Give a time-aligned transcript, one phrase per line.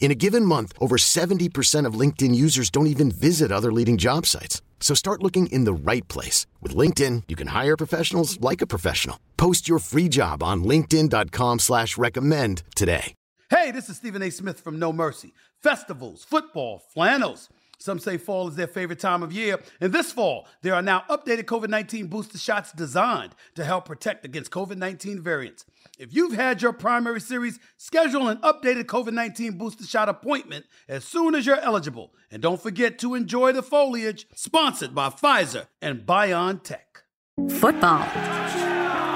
[0.00, 4.24] In a given month, over 70% of LinkedIn users don't even visit other leading job
[4.24, 4.62] sites.
[4.80, 6.46] So start looking in the right place.
[6.62, 9.18] With LinkedIn, you can hire professionals like a professional.
[9.36, 13.14] Post your free job on linkedin.com slash recommend today.
[13.50, 14.30] Hey, this is Stephen A.
[14.30, 15.32] Smith from No Mercy.
[15.62, 17.48] Festivals, football, flannels.
[17.78, 19.58] Some say fall is their favorite time of year.
[19.80, 24.24] And this fall, there are now updated COVID 19 booster shots designed to help protect
[24.24, 25.64] against COVID 19 variants.
[25.98, 31.04] If you've had your primary series, schedule an updated COVID 19 booster shot appointment as
[31.04, 32.14] soon as you're eligible.
[32.30, 37.02] And don't forget to enjoy the foliage, sponsored by Pfizer and BioNTech.
[37.50, 38.04] Football,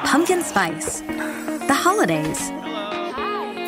[0.05, 2.50] pumpkin spice, the holidays.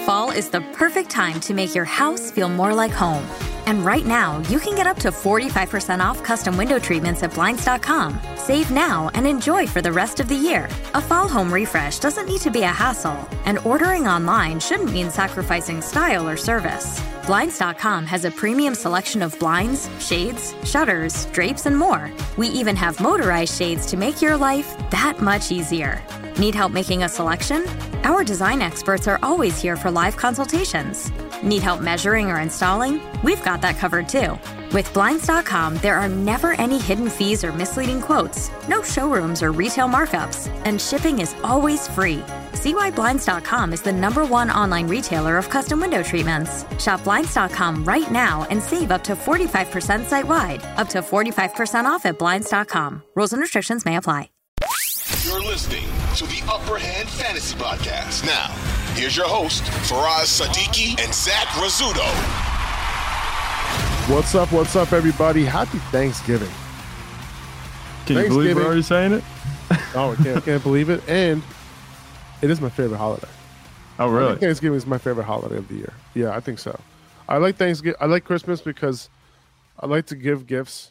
[0.06, 3.24] Fall is the perfect time to make your house feel more like home.
[3.66, 8.18] And right now, you can get up to 45% off custom window treatments at Blinds.com.
[8.36, 10.68] Save now and enjoy for the rest of the year.
[10.94, 15.10] A fall home refresh doesn't need to be a hassle, and ordering online shouldn't mean
[15.10, 17.00] sacrificing style or service.
[17.26, 22.12] Blinds.com has a premium selection of blinds, shades, shutters, drapes, and more.
[22.36, 26.02] We even have motorized shades to make your life that much easier.
[26.38, 27.64] Need help making a selection?
[28.02, 31.10] Our design experts are always here for live consultations.
[31.42, 33.00] Need help measuring or installing?
[33.22, 34.38] We've got that covered too.
[34.72, 39.88] With Blinds.com, there are never any hidden fees or misleading quotes, no showrooms or retail
[39.88, 42.22] markups, and shipping is always free.
[42.54, 46.65] See why Blinds.com is the number one online retailer of custom window treatments.
[46.82, 52.06] Shop Blinds.com right now and save up to 45% site wide, up to 45% off
[52.06, 53.03] at Blinds.com.
[53.15, 54.31] Rules and restrictions may apply.
[55.25, 55.84] You're listening
[56.16, 58.25] to the Upper Hand Fantasy Podcast.
[58.25, 58.48] Now,
[58.94, 62.53] here's your host, Faraz Sadiki and Zach Rizzuto.
[64.09, 64.53] What's up?
[64.53, 65.47] What's up, everybody?
[65.47, 66.50] Happy Thanksgiving.
[68.04, 69.25] Can you believe we're already saying it?
[69.94, 71.03] oh, I can't, I can't believe it.
[71.09, 71.42] And
[72.42, 73.31] it is my favorite holiday.
[73.98, 74.37] Oh, really?
[74.37, 75.94] Thanksgiving is my favorite holiday of the year.
[76.12, 76.78] Yeah, I think so.
[77.31, 77.97] I like Thanksgiving.
[77.98, 79.09] I like Christmas because
[79.81, 80.91] I like to give gifts,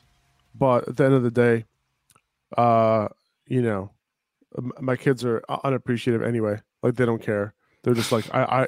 [0.56, 1.66] but at the end of the day,
[2.58, 3.10] uh,
[3.46, 3.92] you know,
[4.80, 6.62] my kids are unappreciative anyway.
[6.82, 7.54] Like they don't care.
[7.84, 8.68] They're just like, I, I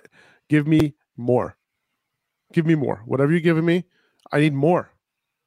[0.49, 1.57] give me more.
[2.53, 3.01] Give me more.
[3.05, 3.85] Whatever you're giving me,
[4.31, 4.91] I need more.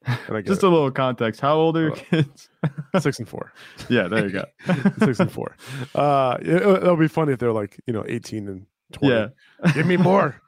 [0.44, 1.40] just a little context.
[1.40, 2.48] How old are your kids?
[3.00, 3.52] Six and four.
[3.88, 4.44] Yeah, there you go.
[5.04, 5.56] Six and four.
[5.94, 9.14] Uh, it, will be funny if they're like you know 18 and 20.
[9.14, 9.28] Yeah,
[9.74, 10.40] give me more.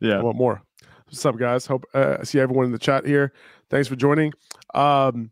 [0.00, 0.62] yeah, I want more.
[1.06, 1.66] What's up, guys?
[1.66, 3.32] Hope uh, see everyone in the chat here.
[3.70, 4.32] Thanks for joining.
[4.74, 5.30] Um,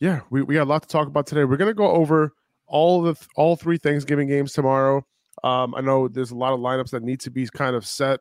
[0.00, 1.44] yeah, we, we got a lot to talk about today.
[1.44, 2.32] We're gonna go over
[2.66, 5.04] all the all three Thanksgiving games tomorrow.
[5.44, 8.20] Um, I know there's a lot of lineups that need to be kind of set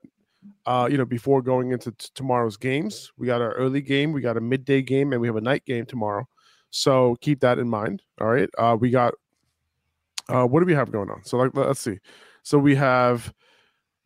[0.66, 3.12] uh, you know, before going into t- tomorrow's games.
[3.18, 5.66] We got our early game, we got a midday game, and we have a night
[5.66, 6.28] game tomorrow.
[6.70, 8.02] So keep that in mind.
[8.20, 8.50] All right.
[8.58, 9.14] Uh, we got
[10.30, 11.24] uh, what do we have going on?
[11.24, 12.00] So like, let's see.
[12.44, 13.34] So we have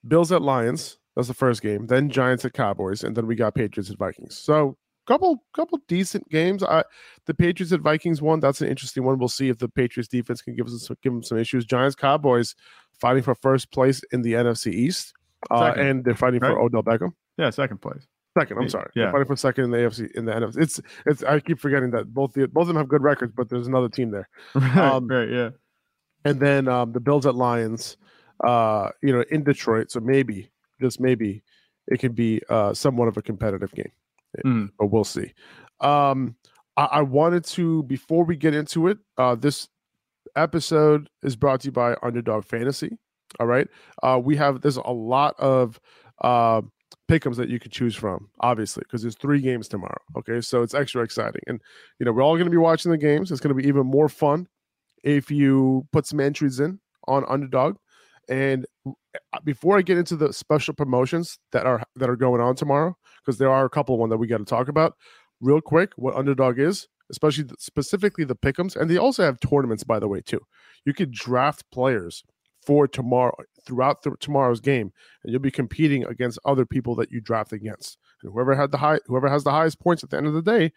[0.07, 0.97] Bills at Lions.
[1.15, 1.87] That's the first game.
[1.87, 4.37] Then Giants at Cowboys, and then we got Patriots at Vikings.
[4.37, 6.63] So couple couple decent games.
[6.63, 6.83] I
[7.25, 8.39] the Patriots at Vikings one.
[8.39, 9.19] That's an interesting one.
[9.19, 11.65] We'll see if the Patriots defense can give us some, give them some issues.
[11.65, 12.55] Giants Cowboys
[12.99, 15.13] fighting for first place in the NFC East
[15.51, 16.51] uh, and they're fighting right?
[16.51, 17.13] for Odell Beckham.
[17.37, 18.05] Yeah, second place.
[18.37, 18.91] Second, I'm sorry.
[18.95, 20.57] Yeah, they're fighting for second in the AFC in the NFC.
[20.57, 21.23] It's it's.
[21.23, 23.89] I keep forgetting that both the both of them have good records, but there's another
[23.89, 24.27] team there.
[24.55, 25.49] Right, um, right, yeah.
[26.25, 27.97] And then um, the Bills at Lions,
[28.43, 29.91] uh, you know, in Detroit.
[29.91, 30.49] So maybe,
[30.81, 31.43] just maybe,
[31.87, 33.91] it could be uh, somewhat of a competitive game,
[34.43, 34.69] mm.
[34.77, 35.33] but we'll see.
[35.79, 36.35] Um,
[36.75, 38.97] I, I wanted to before we get into it.
[39.17, 39.69] Uh, this
[40.35, 42.97] episode is brought to you by Underdog Fantasy.
[43.39, 43.67] All right.
[44.03, 45.79] Uh, we have there's a lot of
[46.21, 46.61] uh,
[47.09, 50.01] pickums that you could choose from, obviously, because there's three games tomorrow.
[50.17, 51.61] Okay, so it's extra exciting, and
[51.99, 53.31] you know we're all going to be watching the games.
[53.31, 54.47] It's going to be even more fun
[55.03, 57.77] if you put some entries in on Underdog.
[58.27, 58.91] And uh,
[59.43, 63.37] before I get into the special promotions that are that are going on tomorrow, because
[63.37, 64.95] there are a couple one that we got to talk about,
[65.41, 69.99] real quick, what Underdog is, especially specifically the pickums, and they also have tournaments, by
[69.99, 70.41] the way, too.
[70.85, 72.23] You could draft players
[72.65, 73.35] for tomorrow
[73.65, 74.91] throughout the, tomorrow's game,
[75.23, 77.97] and you'll be competing against other people that you draft against.
[78.23, 80.41] And whoever had the high, whoever has the highest points at the end of the
[80.41, 80.71] day,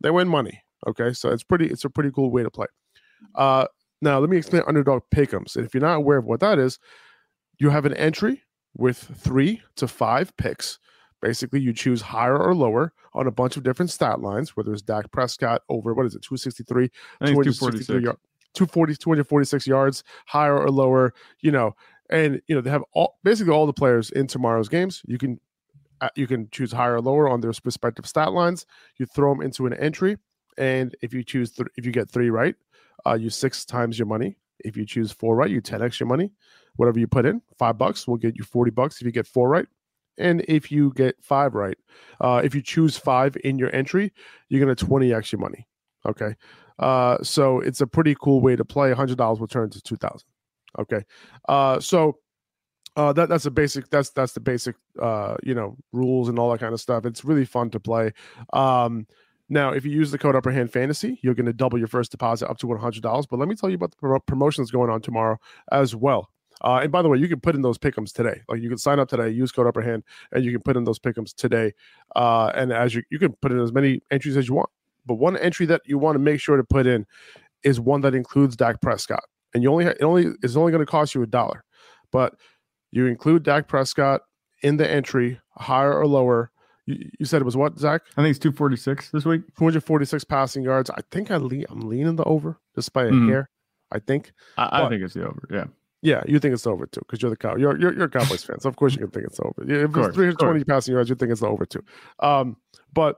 [0.00, 0.62] they win money.
[0.86, 2.66] Okay, so it's pretty, it's a pretty cool way to play.
[3.34, 3.66] Uh,
[4.02, 5.56] now let me explain underdog pickums.
[5.56, 6.78] And if you're not aware of what that is,
[7.58, 8.42] you have an entry
[8.76, 10.78] with three to five picks.
[11.22, 14.82] Basically, you choose higher or lower on a bunch of different stat lines, whether it's
[14.82, 18.20] Dak Prescott over what is it, 263, I think it's 263 246.
[18.60, 21.74] Yard, 240, 246 yards, higher or lower, you know,
[22.10, 25.02] and you know, they have all basically all the players in tomorrow's games.
[25.06, 25.40] You can
[26.00, 28.66] uh, you can choose higher or lower on their respective stat lines.
[28.98, 30.18] You throw them into an entry,
[30.58, 32.54] and if you choose th- if you get three right,
[33.06, 34.36] uh, you six times your money.
[34.60, 36.32] If you choose four right, you 10x your money.
[36.76, 39.48] Whatever you put in, five bucks will get you 40 bucks if you get four
[39.48, 39.66] right.
[40.16, 41.76] And if you get five right,
[42.20, 44.12] uh, if you choose five in your entry,
[44.48, 45.66] you're going to 20x your money.
[46.06, 46.34] Okay.
[46.78, 48.92] Uh, so it's a pretty cool way to play.
[48.92, 50.20] $100 will turn to 2000
[50.78, 51.02] Okay.
[51.48, 52.18] Uh, so
[52.96, 56.50] uh, that that's a basic that's that's the basic uh, you know rules and all
[56.50, 57.04] that kind of stuff.
[57.04, 58.12] It's really fun to play.
[58.52, 59.06] Um,
[59.48, 62.10] now, if you use the code Upper Hand Fantasy, you're going to double your first
[62.10, 63.26] deposit up to one hundred dollars.
[63.26, 65.38] But let me tell you about the pro- promotions going on tomorrow
[65.72, 66.30] as well.
[66.62, 68.40] Uh, and by the way, you can put in those pickums today.
[68.48, 70.84] Like you can sign up today, use code Upper Hand, and you can put in
[70.84, 71.72] those pickums today.
[72.14, 74.70] Uh, and as you you can put in as many entries as you want.
[75.06, 77.06] But one entry that you want to make sure to put in
[77.62, 79.22] is one that includes Dak Prescott,
[79.52, 81.64] and you only it only is only going to cost you a dollar,
[82.12, 82.34] but
[82.90, 84.22] you include Dak Prescott
[84.62, 86.50] in the entry, higher or lower.
[86.86, 88.02] You, you said it was what, Zach?
[88.16, 89.42] I think it's 246 this week.
[89.58, 90.90] 246 passing yards.
[90.90, 93.28] I think I lean, I'm leaning the over just by a Mhm.
[93.28, 93.50] hair.
[93.90, 94.32] I think.
[94.58, 95.46] I, I think it's the over.
[95.50, 95.64] Yeah.
[96.02, 97.56] Yeah, you think it's over too because you're the cow.
[97.56, 99.64] You're, you're you're a Cowboys fan, so of course you can think it's over.
[99.66, 101.82] Yeah, If course, it's 320 passing yards, you think it's the over too.
[102.20, 102.56] Um,
[102.92, 103.16] but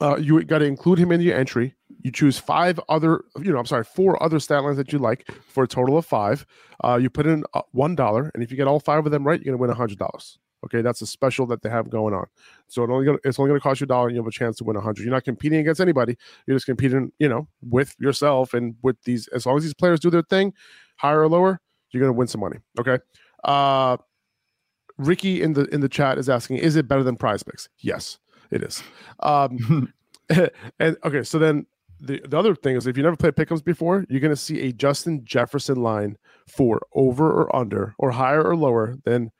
[0.00, 1.74] uh, you got to include him in your entry.
[2.02, 5.26] You choose five other, you know, I'm sorry, four other stat lines that you like
[5.48, 6.44] for a total of five.
[6.82, 9.26] Uh, you put in uh, one dollar, and if you get all five of them
[9.26, 10.38] right, you're gonna win a hundred dollars.
[10.64, 12.26] Okay, that's a special that they have going on.
[12.68, 14.26] So it only gonna, it's only going to cost you a dollar, and you have
[14.26, 15.04] a chance to win a hundred.
[15.04, 16.16] You're not competing against anybody.
[16.46, 19.28] You're just competing, you know, with yourself and with these.
[19.28, 20.54] As long as these players do their thing,
[20.96, 21.60] higher or lower,
[21.90, 22.56] you're going to win some money.
[22.78, 22.98] Okay.
[23.44, 23.98] Uh,
[24.96, 27.68] Ricky in the in the chat is asking, is it better than Prize Picks?
[27.80, 28.18] Yes,
[28.54, 28.82] it is.
[29.20, 29.92] Um,
[30.78, 31.66] and okay, so then
[32.00, 34.72] the, the other thing is if you never played pick'ems before, you're gonna see a
[34.72, 36.16] Justin Jefferson line
[36.48, 39.30] for over or under or higher or lower than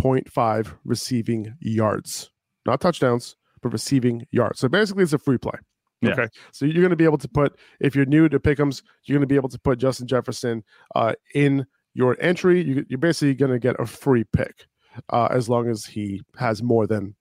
[0.00, 2.30] 0.5 receiving yards.
[2.66, 4.58] Not touchdowns, but receiving yards.
[4.60, 5.58] So basically it's a free play.
[6.00, 6.12] Yeah.
[6.12, 6.28] Okay.
[6.52, 9.36] So you're gonna be able to put if you're new to pick'ems, you're gonna be
[9.36, 10.64] able to put Justin Jefferson
[10.94, 12.62] uh in your entry.
[12.62, 14.66] You, you're basically gonna get a free pick
[15.10, 17.14] uh as long as he has more than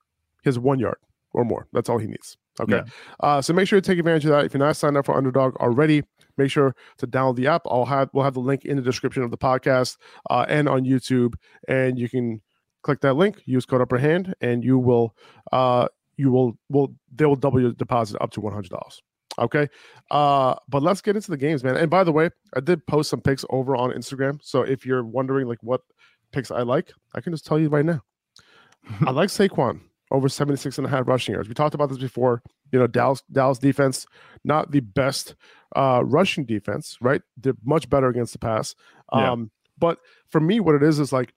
[0.43, 0.97] his one yard
[1.33, 1.67] or more.
[1.73, 2.37] That's all he needs.
[2.59, 2.75] Okay.
[2.75, 2.83] Yeah.
[3.19, 4.45] Uh, so make sure to take advantage of that.
[4.45, 6.03] If you're not signed up for Underdog already,
[6.37, 7.61] make sure to download the app.
[7.65, 9.97] I'll have we'll have the link in the description of the podcast
[10.29, 11.35] uh, and on YouTube,
[11.67, 12.41] and you can
[12.83, 15.15] click that link, use code Upper Hand, and you will
[15.51, 15.87] uh,
[16.17, 19.01] you will will they will double your deposit up to one hundred dollars.
[19.39, 19.69] Okay.
[20.11, 21.77] Uh, but let's get into the games, man.
[21.77, 24.39] And by the way, I did post some picks over on Instagram.
[24.43, 25.81] So if you're wondering like what
[26.33, 28.01] picks I like, I can just tell you right now.
[29.07, 29.79] I like Saquon
[30.11, 31.47] over 76 and a half rushing yards.
[31.47, 32.41] We talked about this before.
[32.71, 34.05] You know, Dallas Dallas defense,
[34.43, 35.35] not the best
[35.75, 37.21] uh rushing defense, right?
[37.37, 38.75] They're much better against the pass.
[39.13, 39.31] Yeah.
[39.31, 41.33] Um, but for me, what it is is like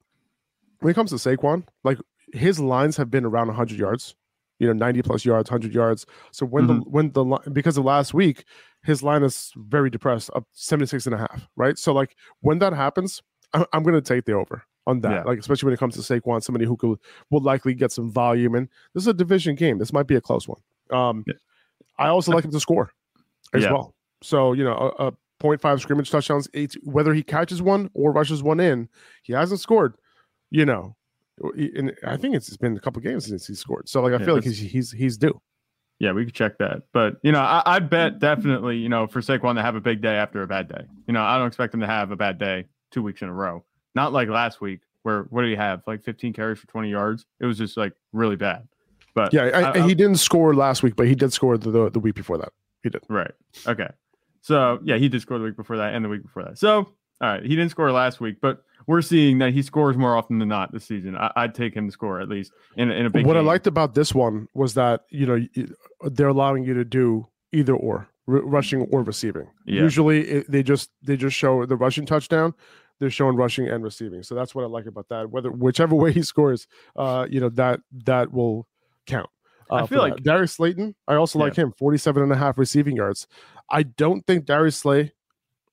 [0.80, 1.98] when it comes to Saquon, like
[2.32, 4.14] his lines have been around 100 yards,
[4.58, 6.04] you know, 90 plus yards, 100 yards.
[6.32, 8.44] So when the when the li- because of last week,
[8.82, 11.78] his line is very depressed, up 76 and a half, right?
[11.78, 13.22] So like when that happens,
[13.52, 15.10] I- I'm going to take the over on that.
[15.12, 15.22] Yeah.
[15.22, 16.98] Like especially when it comes to Saquon, somebody who could
[17.30, 18.54] will likely get some volume.
[18.54, 19.78] And this is a division game.
[19.78, 20.60] This might be a close one.
[20.90, 21.34] Um, Yeah.
[21.98, 22.92] I also like him to score
[23.52, 23.72] as Yeah.
[23.72, 23.94] well.
[24.22, 28.42] So you know, a, a 0.5 scrimmage touchdowns, eight, whether he catches one or rushes
[28.42, 28.88] one in,
[29.22, 29.94] he hasn't scored.
[30.50, 30.96] You know,
[31.56, 33.88] and I think it's been a couple games since he scored.
[33.88, 35.40] So like I feel like he's he's he's due.
[36.00, 36.82] Yeah, we could check that.
[36.92, 40.00] But you know, I, I'd bet definitely, you know, for Saquon to have a big
[40.00, 40.84] day after a bad day.
[41.06, 43.32] You know, I don't expect him to have a bad day two weeks in a
[43.32, 43.64] row.
[43.94, 45.82] Not like last week, where what did he have?
[45.86, 47.26] Like 15 carries for 20 yards.
[47.40, 48.66] It was just like really bad.
[49.14, 51.90] But Yeah, I, I- he didn't score last week, but he did score the, the
[51.90, 52.52] the week before that.
[52.82, 53.02] He did.
[53.08, 53.30] Right.
[53.66, 53.88] Okay.
[54.40, 56.58] So yeah, he did score the week before that and the week before that.
[56.58, 56.88] So all
[57.20, 60.48] right, he didn't score last week, but we're seeing that he scores more often than
[60.48, 61.16] not this season.
[61.16, 63.24] I, I'd take him to score at least in, a- in a big.
[63.24, 65.46] what I liked about this one was that you know
[66.10, 69.46] they're allowing you to do either or r- rushing or receiving.
[69.64, 69.82] Yeah.
[69.82, 72.52] Usually it, they just they just show the rushing touchdown.
[73.00, 75.30] They're showing rushing and receiving, so that's what I like about that.
[75.30, 78.66] Whether whichever way he scores, uh, you know that that will
[79.06, 79.28] count.
[79.70, 80.14] I Uh, feel for that.
[80.16, 80.94] like- Darius Slayton.
[81.08, 83.26] I also like him, 47 and a half receiving yards.
[83.70, 85.12] I don't think Darius Slay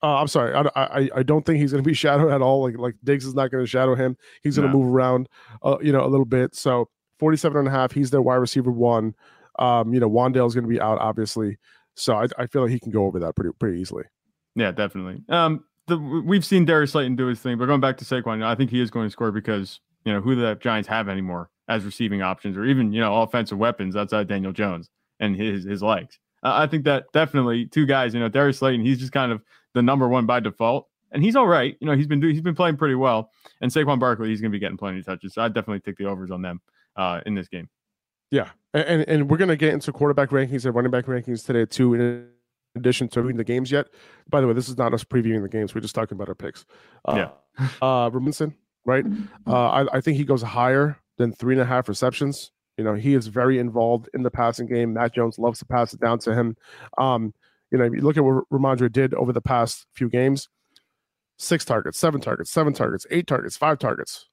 [0.04, 0.56] Uh, I'm sorry.
[0.56, 2.64] I, I I don't think he's going to be shadowed at all.
[2.64, 4.18] Like like Diggs is not going to shadow him.
[4.42, 4.82] He's going to No.
[4.84, 5.30] move around,
[5.62, 6.56] uh, you know, a little bit.
[6.56, 7.92] So 47 and a half.
[7.92, 9.14] He's their wide receiver one.
[9.60, 11.60] Um, you know, Wan'Dale's going to be out obviously.
[11.96, 14.06] So I, I feel like he can go over that pretty pretty easily.
[14.56, 15.22] Yeah, definitely.
[15.30, 18.56] Um, the, we've seen Darius Slayton do his thing, but going back to Saquon, I
[18.56, 21.86] think he is going to score because you know who the Giants have anymore as
[21.86, 26.20] receiving options or even you know offensive weapons outside Daniel Jones and his his legs.
[26.44, 28.14] Uh, I think that definitely two guys.
[28.14, 29.42] You know, Darius Slayton, he's just kind of
[29.74, 31.76] the number one by default, and he's all right.
[31.80, 34.52] You know, he's been doing he's been playing pretty well, and Saquon Barkley, he's going
[34.52, 35.34] to be getting plenty of touches.
[35.34, 36.62] So I definitely take the overs on them
[36.96, 37.70] uh, in this game.
[38.32, 42.30] Yeah, and and, we're gonna get into quarterback rankings and running back rankings today too.
[42.76, 43.88] Addition to reading the games yet.
[44.30, 45.76] By the way, this is not us previewing the games.
[45.76, 46.66] We're just talking about our picks.
[47.06, 47.28] Uh,
[47.60, 47.68] Yeah.
[47.82, 49.06] uh, Robinson, right?
[49.46, 52.52] Uh, I, I think he goes higher than three and a half receptions.
[52.78, 54.94] You know, he is very involved in the passing game.
[54.94, 56.56] Mac Jones loves to pass it down to him.
[56.98, 57.34] Um,
[57.72, 60.48] you know, if you look at what Rhamondre did over the past few games
[61.42, 64.28] six targets, seven targets, seven targets, eight targets, five targets.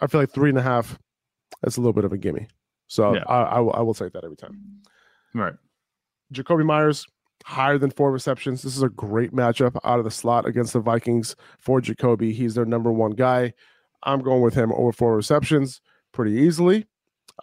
[0.00, 0.96] I feel like three and a half,
[1.62, 2.46] that's a little bit of a gimme.
[2.86, 3.24] So Yeah.
[3.26, 4.82] I, I, will, I will take that every time.
[5.34, 5.54] Right.
[6.32, 7.06] Jakobi Meyers,
[7.44, 8.62] higher than four receptions.
[8.62, 12.32] This is a great matchup out of the slot against the Vikings for Jakobi.
[12.32, 13.52] He's their number one guy.
[14.02, 15.80] I'm going with him over four receptions
[16.12, 16.86] pretty easily.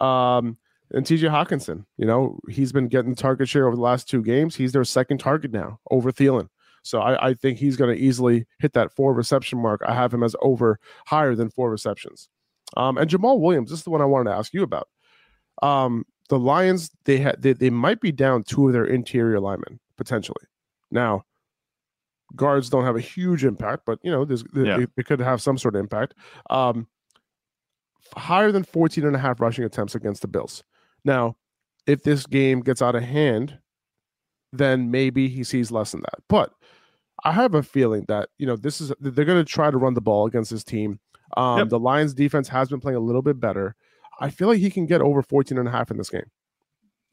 [0.00, 0.58] Um,
[0.92, 4.56] and TJ Hockenson, you know, he's been getting target share over the last two games.
[4.56, 6.48] He's their second target now over Thielen.
[6.82, 9.82] So I, I think he's going to easily hit that four reception mark.
[9.86, 12.28] I have him as over higher than four receptions.
[12.76, 14.88] Um, and Jamaal Williams, this is the one I wanted to ask you about.
[15.62, 19.80] Um, the Lions, they had they, they might be down two of their interior linemen
[20.00, 20.44] potentially.
[20.90, 21.24] Now,
[22.34, 24.84] guards don't have a huge impact, but you know, there's Yeah.
[24.96, 26.14] they could have some sort of impact.
[26.48, 26.86] Um,
[28.16, 30.64] higher than 14 and a half rushing attempts against the Bills.
[31.04, 31.36] Now,
[31.86, 33.58] if this game gets out of hand,
[34.52, 36.22] then maybe he sees less than that.
[36.28, 36.52] But
[37.24, 39.94] I have a feeling that, you know, this is they're going to try to run
[39.94, 40.98] the ball against this team.
[41.36, 41.68] Um, Yep.
[41.68, 43.76] The Lions defense has been playing a little bit better.
[44.20, 46.28] I feel like he can get over 14 and a half in this game.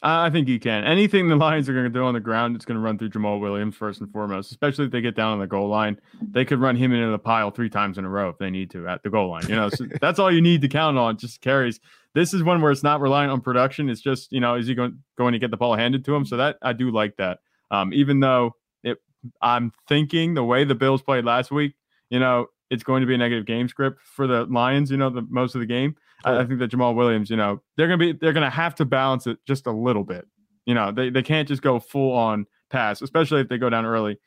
[0.04, 0.84] I think he can.
[0.84, 3.10] Anything the Lions are going to do on the ground, it's going to run through
[3.10, 6.00] Jamaal Williams first and foremost, especially if they get down on the goal line.
[6.22, 8.70] They could run him into the pile three times in a row if they need
[8.72, 9.48] to at the goal line.
[9.48, 11.80] You know, so that's all you need to count on, just carries.
[12.14, 13.90] This is one where it's not reliant on production.
[13.90, 16.26] It's just, you know, is he going, going to get the ball handed to him?
[16.26, 17.40] So that I do like that.
[17.72, 19.00] Um, even though it,
[19.42, 21.74] I'm thinking the way the Bills played last week,
[22.10, 25.10] you know, it's going to be a negative game script for the Lions, you know,
[25.10, 25.96] the most of the game.
[26.26, 28.86] I, I think that Jamaal Williams, you know, they're gonna be they're gonna have to
[28.86, 30.28] balance it just a little bit.
[30.66, 33.86] You know, they, they can't just go full on pass, especially if they go down
[33.86, 34.20] early.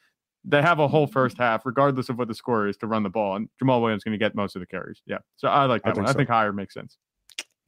[0.44, 1.12] They have a whole mm-hmm.
[1.12, 4.04] first half, regardless of what the score is, to run the ball, and Jamaal Williams
[4.04, 5.02] going to get most of the carries.
[5.06, 6.06] Yeah, so I like I that one.
[6.06, 6.97] think I think higher makes sense.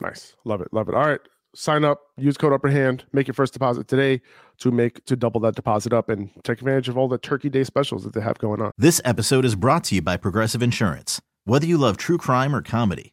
[0.00, 0.34] Nice.
[0.44, 0.68] Love it.
[0.72, 0.94] Love it.
[0.94, 1.20] All right.
[1.54, 4.22] Sign up, use code upper hand, make your first deposit today
[4.58, 7.62] to make to double that deposit up and take advantage of all the turkey day
[7.62, 8.72] specials that they have going on.
[8.78, 11.20] This episode is brought to you by Progressive Insurance.
[11.44, 13.12] Whether you love true crime or comedy,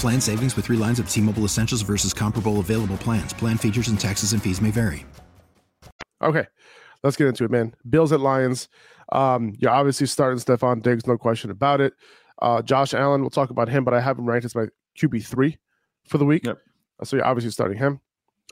[0.00, 3.34] Plan savings with three lines of T Mobile Essentials versus comparable available plans.
[3.34, 5.04] Plan features and taxes and fees may vary.
[6.22, 6.46] Okay,
[7.02, 7.74] let's get into it, man.
[7.90, 8.68] Bills at Lions.
[9.12, 11.92] Um, you're obviously starting Stefon Diggs, no question about it.
[12.40, 15.26] Uh, Josh Allen, we'll talk about him, but I have him ranked as my QB
[15.26, 15.58] three
[16.06, 16.46] for the week.
[16.46, 16.58] Yep.
[17.04, 18.00] So you're obviously starting him.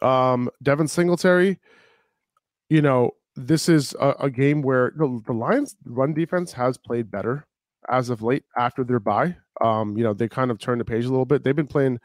[0.03, 1.59] Um, Devin Singletary,
[2.69, 7.11] you know, this is a, a game where the, the Lions' run defense has played
[7.11, 7.47] better
[7.89, 9.37] as of late after their bye.
[9.61, 11.45] Um, you know, they kind of turned the page a little bit.
[11.45, 11.99] They've been playing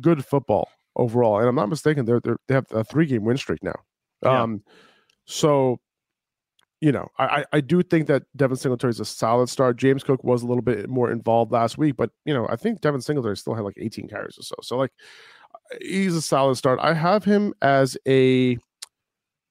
[0.00, 1.38] good football overall.
[1.38, 3.80] And I'm not mistaken, they're, they're they have a three game win streak now.
[4.22, 4.42] Yeah.
[4.42, 4.62] Um,
[5.24, 5.80] so
[6.80, 9.76] you know, I I do think that Devin Singletary is a solid start.
[9.76, 12.80] James Cook was a little bit more involved last week, but you know, I think
[12.80, 14.54] Devin Singletary still had like 18 carries or so.
[14.62, 14.92] So like,
[15.82, 16.78] he's a solid start.
[16.80, 18.56] I have him as a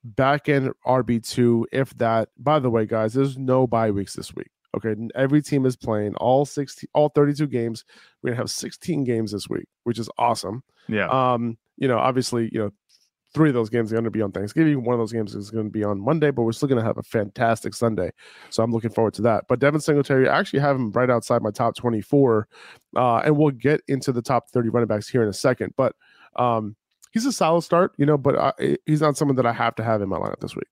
[0.03, 2.29] back end RB two, if that.
[2.37, 4.49] By the way, guys, there's no bye weeks this week.
[4.75, 7.85] Okay, every team is playing all 16, all 32 games.
[8.21, 10.63] We're gonna have 16 games this week, which is awesome.
[10.87, 11.07] Yeah.
[11.07, 12.71] Um, you know, obviously, you know,
[13.33, 14.83] three of those games are going to be on Thanksgiving.
[14.83, 16.85] One of those games is going to be on Monday, but we're still going to
[16.85, 18.11] have a fantastic Sunday.
[18.49, 19.45] So I'm looking forward to that.
[19.47, 22.47] But Devin Singletary, I actually have him right outside my top 24,
[22.95, 25.73] uh, and we'll get into the top 30 running backs here in a second.
[25.77, 25.95] But
[26.35, 26.75] um,
[27.11, 29.83] he's a solid start, you know, but I, he's not someone that I have to
[29.83, 30.67] have in my lineup this week.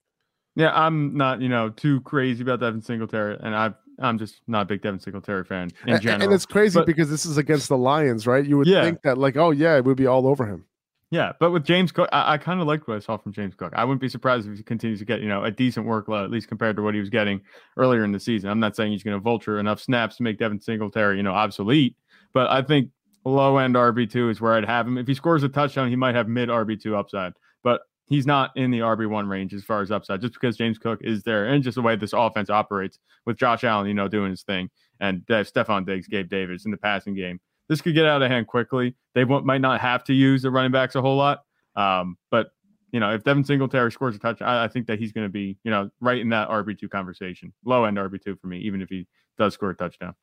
[0.56, 4.62] Yeah, I'm not, you know, too crazy about Devin Singletary, and I I'm just not
[4.64, 6.24] a big Devin Singletary fan in And- general.
[6.24, 8.46] And it's crazy But- because this is against the Lions, right?
[8.46, 8.84] You would Yeah.
[8.84, 10.66] think that, like, oh yeah, it would be all over him.
[11.10, 13.56] Yeah, but with James Cook, I, I kind of liked what I saw from James
[13.56, 13.72] Cook.
[13.74, 16.32] I wouldn't be surprised if he continues to get, you know, a decent workload, at
[16.32, 17.40] least compared to what he was getting
[17.78, 18.50] earlier in the season.
[18.50, 21.32] I'm not saying he's going to vulture enough snaps to make Devin Singletary, you know,
[21.32, 21.96] obsolete,
[22.34, 22.90] but I think
[23.24, 24.98] low end RB2 is where I'd have him.
[24.98, 27.32] If he scores a touchdown, he might have mid RB2 upside,
[27.64, 31.00] but he's not in the RB1 range as far as upside, just because James Cook
[31.04, 34.32] is there and just the way this offense operates with Josh Allen, you know, doing
[34.32, 37.40] his thing and uh, Stefon Diggs, Gabe Davis in the passing game.
[37.70, 38.96] This could get out of hand quickly.
[39.14, 41.44] They won't, might not have to use the running backs a whole lot.
[41.76, 42.52] Um, but
[42.92, 45.32] you know, if Devin Singletary scores a touch, I, I think that he's going to
[45.32, 48.60] be, you know, right in that RB two conversation, low end RB two for me,
[48.60, 49.06] even if he
[49.38, 50.16] does score a touchdown.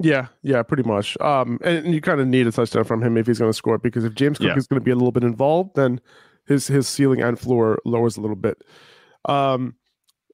[0.00, 1.18] Yeah, yeah, pretty much.
[1.20, 3.78] Um, and you kind of need a touchdown from him if he's going to score
[3.78, 4.56] because if James Cook Yeah.
[4.56, 6.00] is going to be a little bit involved, then
[6.46, 8.62] his his ceiling and floor lowers a little bit.
[9.26, 9.74] Um,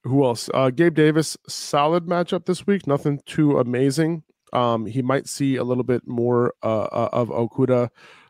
[0.04, 0.50] who else?
[0.52, 2.86] Uh, Gabe Davis, solid matchup this week.
[2.86, 4.24] Nothing too amazing.
[4.52, 7.88] Um, he might see a little bit more uh, uh, of Okudah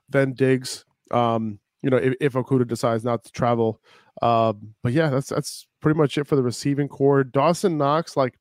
[0.08, 0.84] than Diggs.
[1.10, 3.80] Um, you know, if, if Okudah decides not to travel.
[4.20, 7.24] Um, but yeah, that's that's pretty much it for the receiving corps.
[7.24, 8.38] Dawson Knox, like,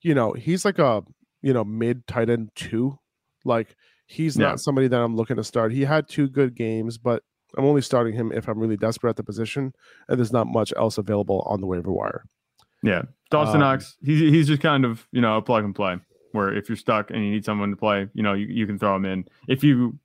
[0.00, 1.02] you know, he's like a
[1.42, 2.98] you know mid tight end two.
[3.44, 3.76] Like
[4.06, 4.48] he's Yeah.
[4.48, 5.72] not somebody that I'm looking to start.
[5.72, 7.22] He had two good games, but
[7.56, 9.72] I'm only starting him if I'm really desperate at the position,
[10.08, 12.24] and there's not much else available on the waiver wire.
[12.82, 15.98] Yeah, Dawson Um, Knox, he's he's just kind of you know a plug and play.
[16.32, 18.78] Where if you're stuck and you need someone to play, you know you, you can
[18.78, 19.24] throw him in.
[19.48, 19.98] If you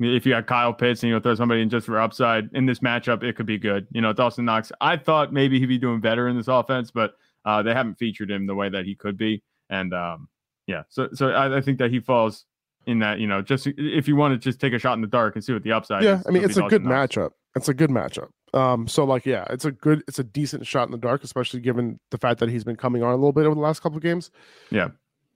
[0.00, 2.66] if you got Kyle Pitts and you know throw somebody in just for upside in
[2.66, 3.86] this matchup, it could be good.
[3.90, 7.14] You know Dawson Knox, I thought maybe he'd be doing better in this offense, but
[7.44, 9.42] uh, they haven't featured him the way that he could be.
[9.68, 10.28] And um,
[10.66, 12.46] yeah, so so I, I think that he falls
[12.86, 15.06] in that you know just if you want to just take a shot in the
[15.06, 16.02] dark and see what the upside.
[16.02, 17.30] yeah, is, I mean it's a good matchup.
[17.54, 18.28] It's a good matchup.
[18.54, 21.60] Um, so like yeah, it's a good, it's a decent shot in the dark, especially
[21.60, 23.96] given the fact that he's been coming on a little bit over the last couple
[23.96, 24.30] of games.
[24.70, 24.88] Yeah.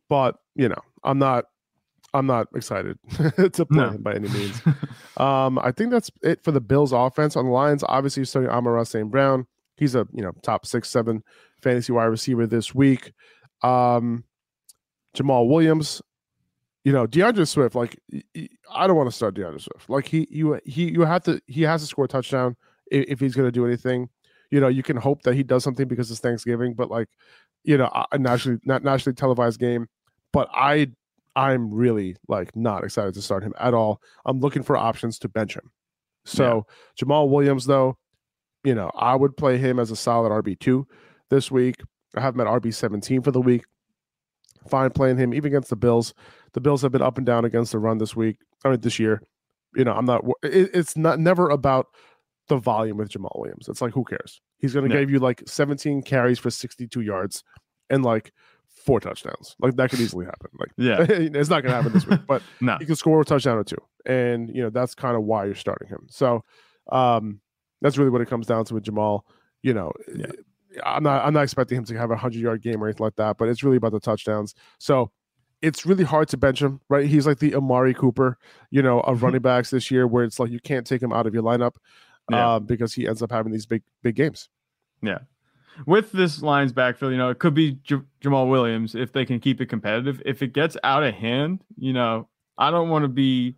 [0.08, 1.46] But you know, I'm not,
[2.14, 3.88] I'm not excited to play No.
[3.90, 4.60] him by any means.
[5.18, 7.36] Um, I think that's it for the Bills offense.
[7.36, 9.10] On the Lions, obviously you're starting Amon-Ra St.
[9.10, 9.46] Brown.
[9.78, 11.22] He's a you know top six, seven
[11.62, 13.14] fantasy wide receiver this week.
[13.62, 14.24] Um,
[15.16, 16.02] Jamaal Williams,
[16.86, 17.74] you know D'Andre Swift.
[17.74, 17.98] Like
[18.72, 19.90] I don't want to start D'Andre Swift.
[19.90, 22.56] Like he you he you have to he has to score a touchdown
[22.92, 24.08] if, if he's going to do anything.
[24.52, 27.08] You know you can hope that he does something because it's Thanksgiving, but like
[27.64, 29.88] you know a nationally not nationally televised game.
[30.32, 30.92] But I
[31.34, 34.00] I'm really like not excited to start him at all.
[34.24, 35.72] I'm looking for options to bench him.
[36.24, 36.66] So
[37.00, 37.98] Jamaal Williams, though,
[38.62, 40.86] you know, I would play him as a solid RB two
[41.30, 41.80] this week.
[42.14, 43.64] I have him at RB seventeen for the week.
[44.68, 46.14] Fine playing him even against the Bills.
[46.56, 48.38] The Bills have been up and down against the run this week.
[48.64, 49.20] I mean, this year.
[49.74, 50.24] You know, I'm not.
[50.42, 51.86] It, it's not never about
[52.48, 53.68] the volume with Jamaal Williams.
[53.68, 54.40] It's like who cares?
[54.58, 55.00] He's going to Yeah.
[55.02, 57.44] give you like 17 carries for 62 yards
[57.90, 58.32] and like
[58.68, 59.54] four touchdowns.
[59.60, 60.48] Like that could easily happen.
[60.58, 61.02] Like Yeah.
[61.08, 62.78] it's not going to happen this week, but No.
[62.78, 65.54] he can score a touchdown or two, and you know that's kind of why you're
[65.54, 66.06] starting him.
[66.08, 66.42] So
[66.90, 67.40] um,
[67.82, 69.20] that's really what it comes down to with Jamaal.
[69.62, 70.26] You know, Yeah.
[70.86, 73.16] I'm not I'm not expecting him to have a hundred yard game or anything like
[73.16, 74.54] that, but it's really about the touchdowns.
[74.78, 75.10] So
[75.62, 77.06] it's really hard to bench him, right?
[77.06, 78.38] He's like the Amari Cooper,
[78.70, 81.26] you know, of running backs this year, where it's like you can't take him out
[81.26, 81.74] of your lineup
[82.30, 82.54] Yeah.
[82.56, 84.48] um, because he ends up having these big big games.
[85.02, 85.18] Yeah.
[85.86, 89.40] With this Lions backfield, you know, it could be J- Jamaal Williams if they can
[89.40, 90.22] keep it competitive.
[90.24, 93.56] If it gets out of hand, you know, I don't want to be,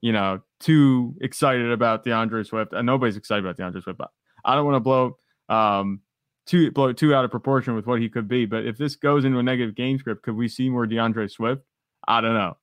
[0.00, 2.72] you know, too excited about D'Andre Swift.
[2.72, 4.10] And nobody's excited about D'Andre Swift, but
[4.44, 5.16] I don't want to blow
[5.48, 6.00] um
[6.46, 8.46] too blow too out of proportion with what he could be.
[8.46, 11.62] But if this goes into a negative game script, could we see more D'Andre Swift?
[12.06, 12.56] I don't know.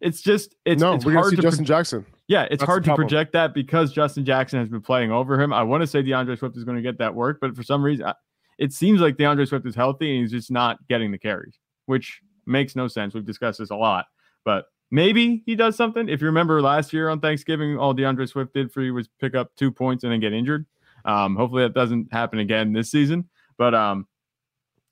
[0.00, 2.06] It's just it's no, it's we're gonna hard see to Justin pro- Jackson.
[2.26, 5.52] yeah, it's That's hard to project that because Justin Jackson has been playing over him.
[5.52, 7.84] I want to say D'Andre Swift is going to get that work, but for some
[7.84, 8.14] reason, I-
[8.58, 12.20] it seems like D'Andre Swift is healthy and he's just not getting the carries, which
[12.46, 13.14] makes no sense.
[13.14, 14.06] We've discussed this a lot,
[14.44, 16.08] but maybe he does something.
[16.08, 19.34] If you remember last year on Thanksgiving, all D'Andre Swift did for you was pick
[19.34, 20.66] up two points and then get injured.
[21.04, 23.28] Um, hopefully that doesn't happen again this season.
[23.58, 24.06] But um,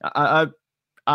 [0.03, 0.47] I, I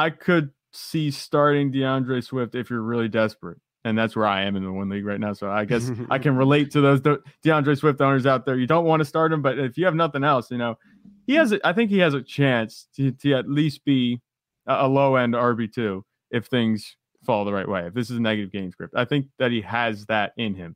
[0.06, 3.58] I could see starting D'Andre Swift if you're really desperate.
[3.84, 5.34] And that's where I am in the one league right now.
[5.34, 8.58] So I guess I can relate to those De- D'Andre Swift owners out there.
[8.58, 10.76] You don't want to start him, but if you have nothing else, you know,
[11.28, 11.52] he has.
[11.52, 14.22] A, I think he has a chance to, to at least be
[14.66, 17.86] a, a low end RB two if things fall the right way.
[17.86, 20.76] If this is a negative game script, I think that he has that in him.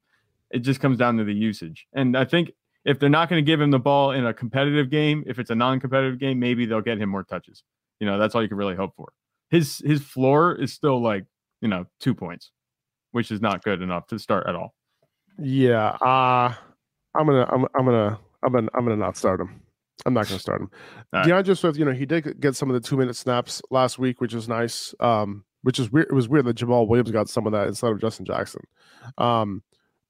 [0.52, 2.52] It just comes down to the usage, and I think
[2.90, 5.52] if they're not going to give him the ball in a competitive game, if it's
[5.52, 7.62] a non-competitive game, maybe they'll get him more touches.
[8.00, 9.14] You know, that's all you can really hope for.
[9.52, 11.26] His his floor is still like
[11.62, 12.52] you know two points,
[13.12, 14.74] which is not good enough to start at all.
[15.38, 16.54] Yeah, uh
[17.16, 19.62] I'm gonna I'm I'm gonna I'm gonna I'm gonna not start him.
[20.06, 20.72] I'm not gonna start him.
[21.14, 21.28] All right.
[21.28, 24.20] D'Andre Swift, you know, he did get some of the two minute snaps last week,
[24.22, 24.96] which is nice.
[25.00, 26.08] Um, which is weird.
[26.10, 28.62] It was weird that Jamaal Williams got some of that instead of Justin Jackson.
[29.18, 29.62] Um,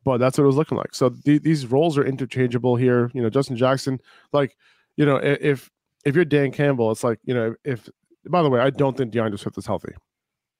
[0.03, 0.93] but that's what it was looking like.
[0.95, 3.11] So the, these roles are interchangeable here.
[3.13, 3.99] You know, Justin Jackson,
[4.33, 4.55] like,
[4.95, 5.69] you know, if
[6.05, 7.89] if you're Dan Campbell, it's like, you know, if
[8.29, 9.93] by the way, I don't think D'Andre Swift is healthy.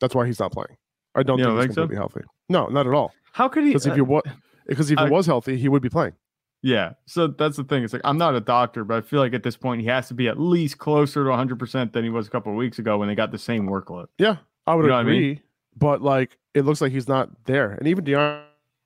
[0.02, 0.78] That's why he's not playing.
[1.16, 1.82] I don't You think don't he's think so?
[1.82, 2.22] completely healthy.
[2.50, 3.14] No, not at all.
[3.34, 3.70] How could he?
[3.70, 4.26] Because if uh, you what
[4.68, 6.14] because if he was healthy, he would be playing.
[6.62, 6.94] Yeah.
[7.06, 7.84] So that's the thing.
[7.84, 10.08] It's like I'm not a doctor, but I feel like at this point he has
[10.10, 12.98] to be at least closer to 100% than he was a couple of weeks ago
[12.98, 14.08] when they got the same workload.
[14.18, 15.20] Yeah, I would You know what I agree.
[15.20, 15.42] mean?
[15.78, 18.44] But like, it looks like he's not there, and even D'Andre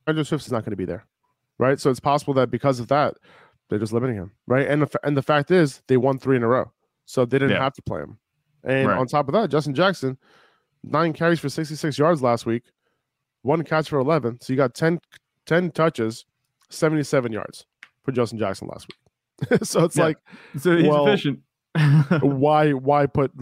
[0.07, 1.05] Swift is not going to be there,
[1.57, 1.79] right?
[1.79, 3.15] So it's possible that because of that,
[3.69, 4.67] they're just limiting him, right?
[4.67, 6.71] And the and the fact is, they won three in a row,
[7.05, 7.63] so they didn't Yeah.
[7.63, 8.17] have to play him.
[8.63, 8.97] And Right.
[8.97, 10.17] on top of that, Justin Jackson,
[10.83, 12.63] nine carries for 66 yards last week,
[13.41, 14.39] one catch for 11.
[14.41, 14.99] So you got 10,
[15.45, 16.25] 10 touches,
[16.69, 17.65] 77 yards
[18.03, 19.59] for Justin Jackson last week.
[19.63, 20.03] so it's Yeah.
[20.05, 20.17] like,
[20.57, 21.39] So he's Well, efficient.
[22.21, 23.35] why why put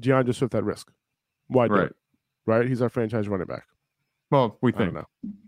[0.00, 0.92] D'Andre Swift at risk?
[1.46, 1.86] Why do Right.
[1.86, 1.96] it?
[2.46, 2.66] Right?
[2.68, 3.64] He's our franchise running back.
[4.30, 5.06] Well, we I don't think.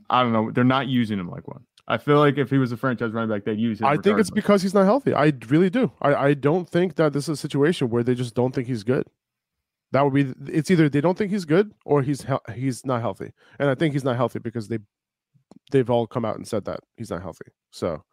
[0.08, 0.50] I don't know.
[0.50, 1.64] They're not using him like one.
[1.86, 3.86] I feel like if he was a franchise running back, they'd use him.
[3.86, 5.12] I think it's because he's not healthy.
[5.12, 5.90] I really do.
[6.00, 8.84] I, I don't think that this is a situation where they just don't think he's
[8.84, 9.06] good.
[9.92, 10.32] That would be.
[10.52, 13.74] It's either they don't think he's good or he's hel- he's not healthy, and I
[13.74, 14.78] think he's not healthy because they
[15.72, 17.46] they've all come out and said that he's not healthy.
[17.72, 18.04] So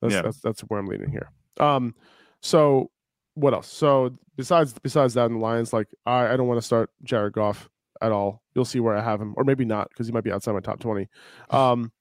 [0.00, 0.22] that's Yeah.
[0.22, 1.30] that's that's where I'm leaning here.
[1.60, 1.94] Um,
[2.40, 2.90] so
[3.34, 3.68] what else?
[3.70, 7.34] So besides besides that, in the Lions, like I I don't want to start Jared
[7.34, 7.68] Goff
[8.00, 8.42] at all.
[8.54, 10.60] You'll see where I have him, or maybe not because he might be outside my
[10.60, 11.08] top twenty.
[11.50, 11.92] Um,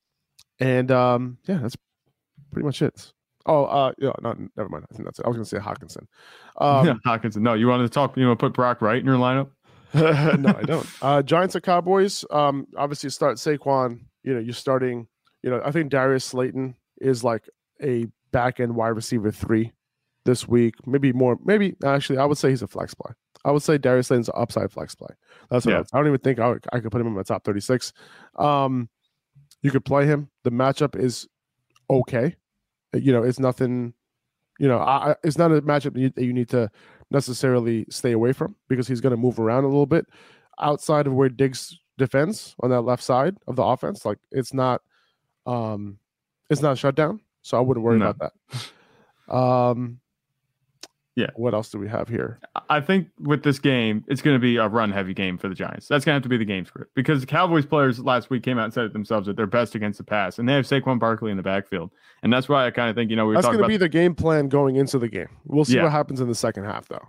[0.60, 1.76] and um, yeah, that's
[2.52, 3.14] pretty much it.
[3.46, 4.86] Oh, uh, yeah, not never mind.
[4.92, 5.26] I think that's it.
[5.26, 6.06] I was gonna say Hockenson.
[6.60, 7.42] Um, yeah, Hockenson.
[7.42, 8.18] No, you wanted to talk.
[8.18, 9.50] You want to put Brock Wright in your lineup?
[9.94, 10.88] no, I don't.
[11.04, 12.26] Uh, Giants and Cowboys.
[12.32, 14.00] Um, obviously start Saquon.
[14.24, 15.08] You know, you're starting.
[15.44, 17.48] You know, I think Darius Slayton is like
[17.80, 19.72] a back end wide receiver three
[20.26, 20.74] this week.
[20.88, 21.38] Maybe more.
[21.46, 23.14] Maybe actually, I would say he's a flex play.
[23.46, 25.10] I would say Darius Slayton's upside flex play.
[25.50, 25.80] That's what I, Yeah.
[25.82, 27.94] would- I don't even think I, would, I could put him in my top 36.
[28.38, 28.90] Um,
[29.62, 30.30] you could play him.
[30.44, 31.28] The matchup is
[31.90, 32.36] okay.
[32.94, 33.94] You know, it's nothing.
[34.60, 36.70] You know, I, I- it's not a matchup that you, that you need to
[37.12, 40.06] necessarily stay away from because he's going to move around a little bit
[40.60, 44.04] outside of where Diggs defends on that left side of the offense.
[44.06, 44.82] Like it's not,
[45.46, 46.00] um,
[46.50, 48.10] it's not a shutdown, so I wouldn't worry No.
[48.10, 48.32] about
[49.28, 49.34] that.
[49.34, 50.00] Um,
[51.18, 51.32] Yeah.
[51.36, 52.40] What else do we have here?
[52.70, 55.56] I think with this game, it's going to be a run heavy game for the
[55.56, 55.88] Giants.
[55.88, 58.44] That's going to have to be the game script because the Cowboys players last week
[58.44, 60.66] came out and said it themselves that they're best against the pass, and they have
[60.66, 61.90] Saquon Barkley in the backfield,
[62.22, 63.78] and that's why I kind of think you know we were That's going to be
[63.78, 65.30] the game plan going into the game.
[65.46, 65.84] We'll see Yeah.
[65.84, 67.08] what happens in the second half, though.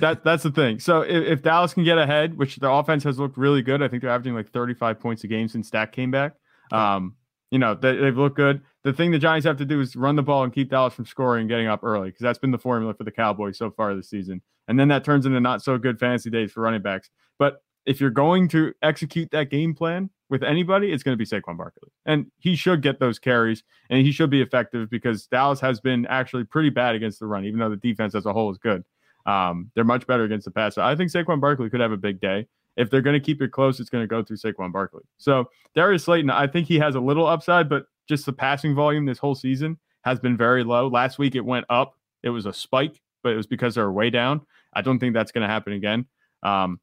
[0.00, 0.78] that that's the thing.
[0.78, 3.88] So if, if Dallas can get ahead, which the offense has looked really good, I
[3.88, 6.32] think they're averaging like 35 points a game since Stack came back.
[6.72, 7.14] Um,
[7.50, 8.62] you know they, they've looked good.
[8.82, 11.04] The thing the Giants have to do is run the ball and keep Dallas from
[11.04, 13.94] scoring and getting up early because that's been the formula for the Cowboys so far
[13.94, 14.40] this season.
[14.68, 17.10] And then that turns into not so good fantasy days for running backs.
[17.38, 21.26] But if you're going to execute that game plan with anybody, it's going to be
[21.26, 25.60] Saquon Barkley, and he should get those carries and he should be effective because Dallas
[25.60, 28.50] has been actually pretty bad against the run, even though the defense as a whole
[28.50, 28.84] is good.
[29.26, 30.74] Um, they're much better against the pass.
[30.74, 32.46] So I think Saquon Barkley could have a big day.
[32.76, 35.02] If they're going to keep it close, it's going to go through Saquon Barkley.
[35.18, 39.06] So Darius Slayton, I think he has a little upside, but just the passing volume
[39.06, 40.88] this whole season has been very low.
[40.88, 41.94] Last week it went up.
[42.22, 44.42] It was a spike, but it was because they were way down.
[44.74, 46.06] I don't think that's going to happen again.
[46.42, 46.80] Um,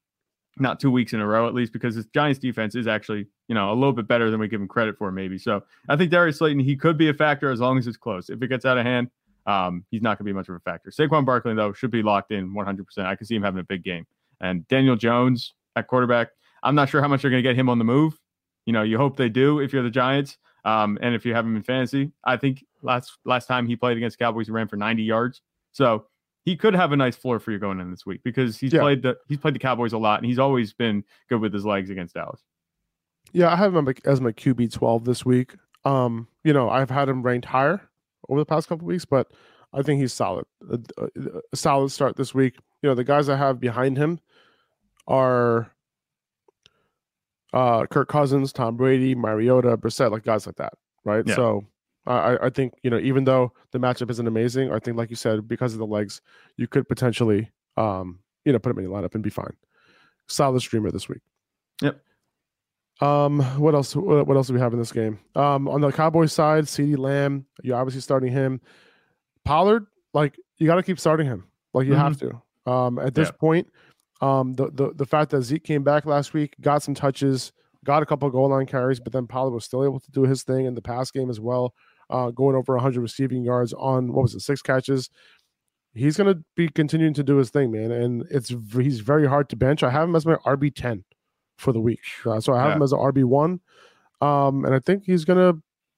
[0.58, 3.54] not two weeks in a row, at least, because this Giants defense is actually, you
[3.54, 5.38] know, a little bit better than we give him credit for, maybe.
[5.38, 8.30] So I think Darius Slayton, he could be a factor as long as it's close.
[8.30, 9.10] If it gets out of hand,
[9.46, 10.90] um, he's not going to be much of a factor.
[10.90, 13.06] Saquon Barkley, though, should be locked in 100%.
[13.06, 14.06] I can see him having a big game.
[14.42, 16.30] And Daniel Jones at quarterback,
[16.64, 18.20] I'm not sure how much they're going to get him on the move.
[18.66, 20.38] You know, you hope they do if you're the Giants.
[20.68, 23.96] Um, and if you have him in fantasy, I think last last time he played
[23.96, 25.42] against Cowboys, he ran for 90 yards.
[25.72, 26.08] So
[26.44, 28.82] he could have a nice floor for you going in this week because he's Yeah.
[28.82, 31.66] played the he's played the Cowboys a lot and he's always been good with his
[31.66, 32.44] legs against Dallas.
[33.32, 35.56] Yeah, I have him as my QB twelve this week.
[35.86, 37.82] Um, you know, I've had him ranked higher
[38.28, 39.32] over the past couple weeks, but
[39.72, 40.46] I think he's solid.
[40.70, 41.08] A, a,
[41.54, 42.56] a, solid start this week.
[42.82, 44.20] You know, the guys I have behind him
[45.08, 45.72] are
[47.54, 51.26] uh Kirk Cousins, Tom Brady, Mariota, Brissett, like guys like that, right?
[51.26, 51.36] Yeah.
[51.36, 51.66] So
[52.08, 55.16] I, I think you know, even though the matchup isn't amazing, I think, like you
[55.16, 56.22] said, because of the legs,
[56.56, 59.54] you could potentially, um, you know, put him in your lineup and be fine.
[60.28, 61.22] Solid streamer this week.
[61.82, 62.02] Yep.
[63.02, 63.96] Um, what else?
[63.96, 65.20] What else do we have in this game?
[65.36, 68.62] Um, on the Cowboys side, CeeDee Lamb, you're obviously starting him.
[69.46, 72.02] Pollard, like you got to keep starting him, like you mm-hmm.
[72.02, 72.42] have to.
[72.72, 73.72] Um, at this point,
[74.22, 77.52] um, the, the the fact that Zeke came back last week, got some touches,
[77.84, 80.44] got a couple goal line carries, but then Pollard was still able to do his
[80.44, 81.74] thing in the pass game as well,
[82.10, 85.10] uh, going over 100 receiving yards on what was it, six catches.
[85.94, 89.56] He's gonna be continuing to do his thing, man, and it's he's very hard to
[89.56, 89.84] bench.
[89.84, 91.04] I have him as my RB 10
[91.58, 92.76] for the week, uh, so I have yeah.
[92.76, 93.62] him as an RB one,
[94.22, 95.54] um, and I think he's gonna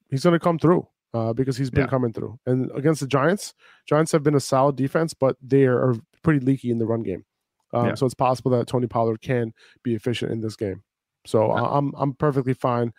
[0.10, 0.88] he's gonna come through.
[1.12, 1.90] Uh, because he's been yeah.
[1.90, 2.38] coming through.
[2.46, 3.56] And against the Giants,
[3.88, 7.26] Giants have been a solid defense, but they are pretty leaky in the run game.
[7.74, 7.96] Um, yeah.
[7.96, 9.54] So it's possible that Tony Pollard can
[9.84, 10.84] be efficient in this game.
[11.26, 11.64] So yeah.
[11.64, 12.94] I'm I'm perfectly fine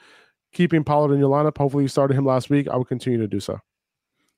[0.52, 1.58] keeping Pollard in your lineup.
[1.58, 2.68] Hopefully, you started him last week.
[2.68, 3.58] I will continue to do so.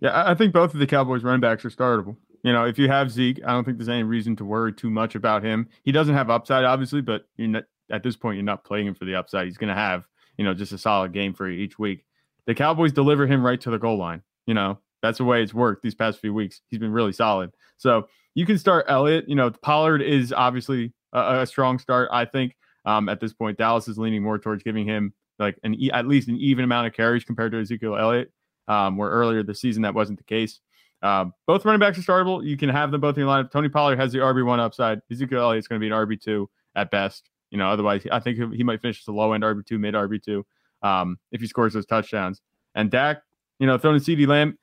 [0.00, 2.16] Yeah, I think both of the Cowboys running backs are startable.
[2.42, 4.90] You know, if you have Zeke, I don't think there's any reason to worry too
[4.90, 5.68] much about him.
[5.84, 8.94] He doesn't have upside, obviously, but you're not, at this point, you're not playing him
[8.94, 9.46] for the upside.
[9.46, 12.04] He's going to have, you know, just a solid game for each week.
[12.46, 14.22] The Cowboys deliver him right to the goal line.
[14.46, 16.60] You know, that's the way it's worked these past few weeks.
[16.70, 17.50] He's been really solid.
[17.76, 19.28] So you can start Elliott.
[19.28, 22.08] You know, Pollard is obviously a, a strong start.
[22.12, 25.76] I think um, at this point, Dallas is leaning more towards giving him like an
[25.92, 28.32] at least an even amount of carries compared to Ezekiel Elliott.
[28.68, 30.60] Um, where earlier this season that wasn't the case.
[31.02, 32.46] Um, both running backs are startable.
[32.46, 33.50] You can have them both in your lineup.
[33.50, 35.00] Tony Pollard has the RB one upside.
[35.10, 37.28] Ezekiel Elliott's going to be an RB two at best.
[37.50, 39.94] You know, otherwise, I think he might finish as a low end RB two, mid
[39.94, 40.46] RB two,
[40.82, 42.40] um, if he scores those touchdowns.
[42.76, 43.22] And Dak,
[43.58, 44.56] you know, throwing CeeDee Lamb.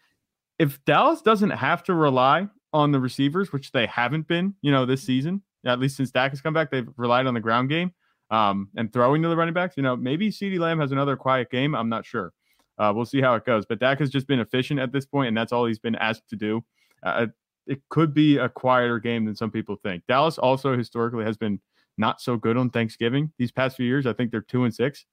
[0.59, 4.85] If Dallas doesn't have to rely on the receivers, which they haven't been, you know,
[4.85, 7.93] this season, at least since Dak has come back, they've relied on the ground game
[8.29, 9.75] um, and throwing to the running backs.
[9.77, 11.75] You know, maybe CeeDee Lamb has another quiet game.
[11.75, 12.33] I'm not sure.
[12.77, 13.65] Uh, we'll see how it goes.
[13.65, 16.29] But Dak has just been efficient at this point, and that's all he's been asked
[16.29, 16.63] to do.
[17.03, 17.27] Uh,
[17.67, 20.03] it could be a quieter game than some people think.
[20.07, 21.59] Dallas also historically has been
[21.97, 24.05] not so good on Thanksgiving these past few years.
[24.05, 25.05] I think they're two and six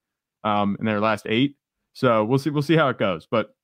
[0.45, 1.57] um, in their last eight.
[1.93, 2.51] So we'll see.
[2.51, 3.27] We'll see how it goes.
[3.29, 3.56] But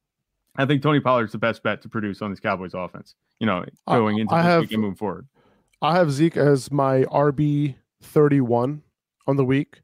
[0.57, 3.15] I think Tony Pollard's the best bet to produce on this Cowboys offense.
[3.39, 5.27] You know, going into I this have, week and moving forward.
[5.81, 8.83] I have Zeke as my RB thirty one
[9.27, 9.81] on the week,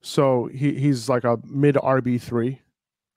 [0.00, 2.60] so he he's like a mid RB three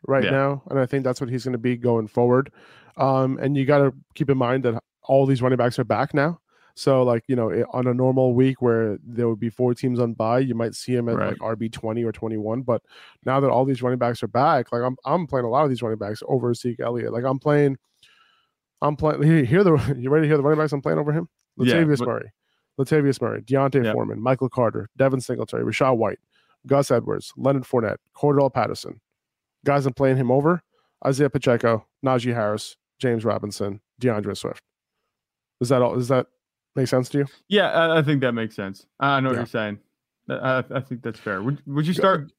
[0.07, 0.31] right yeah.
[0.31, 2.51] now, and I think that's what he's going to be going forward.
[2.97, 6.13] Um, and you got to keep in mind that all these running backs are back
[6.13, 6.40] now.
[6.75, 10.13] So, like you know, on a normal week where there would be four teams on
[10.13, 11.39] bye, you might see him at right.
[11.41, 12.61] like RB twenty or twenty one.
[12.61, 12.81] But
[13.25, 15.69] now that all these running backs are back, like I'm I'm playing a lot of
[15.69, 17.13] these running backs over Zeke Elliott.
[17.13, 17.77] Like I'm playing,
[18.81, 19.45] I'm playing.
[19.45, 21.27] Hear the you ready to hear the running backs I'm playing over him?
[21.59, 22.31] Latavius yeah, Murray,
[22.79, 23.93] Latavius Murray, D'Onta yep.
[23.93, 26.19] Foreman, Michael Carter, Devin Singletary, Rachaad White,
[26.65, 29.01] Gus Edwards, Leonard Fournette, Cordarrelle Patterson.
[29.65, 30.63] Guys I'm playing him over:
[31.05, 34.63] Isaiah Pacheco, Najee Harris, James Robinson, D'Andre Swift.
[35.59, 35.97] Is that all?
[35.97, 36.27] Is that
[36.75, 37.25] Make sense to you?
[37.49, 38.85] Yeah, I, I think that makes sense.
[38.99, 39.79] I know what you're saying.
[40.29, 41.41] I, I, think that's fair.
[41.41, 42.31] Would Would you start?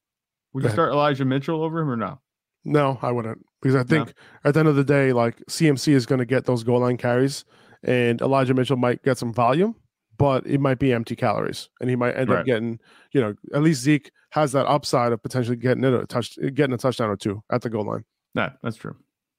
[0.53, 2.19] Would you start Elijah Mitchell over him or no?
[2.65, 4.13] No, I wouldn't because I think no.
[4.45, 6.97] at the end of the day, like CMC is going to get those goal line
[6.97, 7.45] carries,
[7.83, 9.75] and Elijah Mitchell might get some volume,
[10.17, 12.39] but it might be empty calories, and he might end right.
[12.39, 12.79] up getting,
[13.11, 16.73] you know, at least Zeke has that upside of potentially getting it a touch, getting
[16.73, 18.05] a touchdown or two at the goal line.
[18.33, 18.95] Nah, that's true.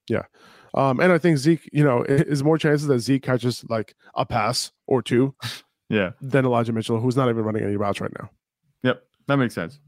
[0.09, 0.22] Yeah.
[0.74, 4.26] Um, and I think Zeke, you know, is more chances that Zeke catches like a
[4.26, 5.34] pass or two,
[5.88, 8.30] yeah, than Elijah Mitchell, who's not even running any routes right now.
[8.82, 9.78] Yep, that makes sense.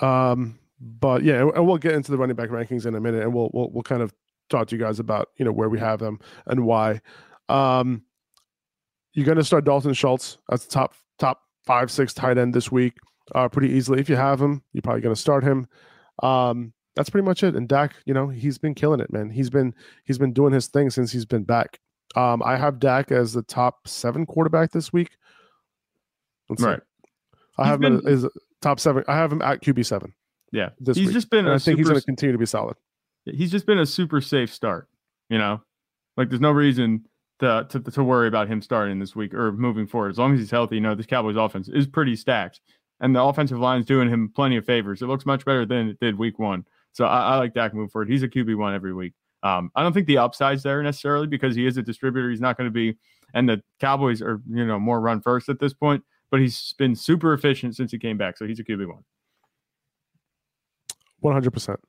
[0.00, 3.32] Um, but yeah, and we'll get into the running back rankings in a minute, and
[3.32, 4.12] we'll we'll we'll kind of
[4.48, 7.00] talk to you guys about you know where we have them and why.
[7.48, 8.02] Um,
[9.14, 12.70] you're going to start Dalton Schultz as the top top five six tight end this
[12.70, 12.94] week,
[13.34, 14.00] uh, pretty easily.
[14.00, 15.68] If you have him, you're probably going to start him.
[16.22, 17.54] Um, that's pretty much it.
[17.54, 19.30] And Dak, you know, he's been killing it, man.
[19.30, 19.72] He's been
[20.04, 21.78] he's been doing his thing since he's been back.
[22.16, 25.10] Um, I have Dak as the top seven quarterback this week.
[26.48, 26.80] Let's right.
[26.80, 27.38] See.
[27.56, 28.26] I he's have been, him as
[28.60, 29.04] top seven.
[29.06, 30.12] I have him at QB seven.
[30.50, 31.14] Yeah, this he's week.
[31.14, 31.46] just been.
[31.46, 32.76] I think super, he's going to continue to be solid.
[33.24, 34.88] He's just been a super safe start.
[35.28, 35.62] You know,
[36.16, 37.06] like there's no reason
[37.38, 40.10] to, to to worry about him starting this week or moving forward.
[40.10, 42.60] As long as he's healthy, you know, this Cowboys offense is pretty stacked,
[42.98, 45.00] and the offensive line is doing him plenty of favors.
[45.00, 46.64] It looks much better than it did week one.
[46.92, 48.08] So I, I like Dak forward.
[48.08, 49.14] He's a QB one every week.
[49.42, 52.30] Um, I don't think the upside's there necessarily because he is a distributor.
[52.30, 52.96] He's not going to be,
[53.34, 56.02] and the Cowboys are you know more run first at this point.
[56.30, 59.04] But he's been super efficient since he came back, so he's a QB one.
[61.20, 61.80] One hundred percent.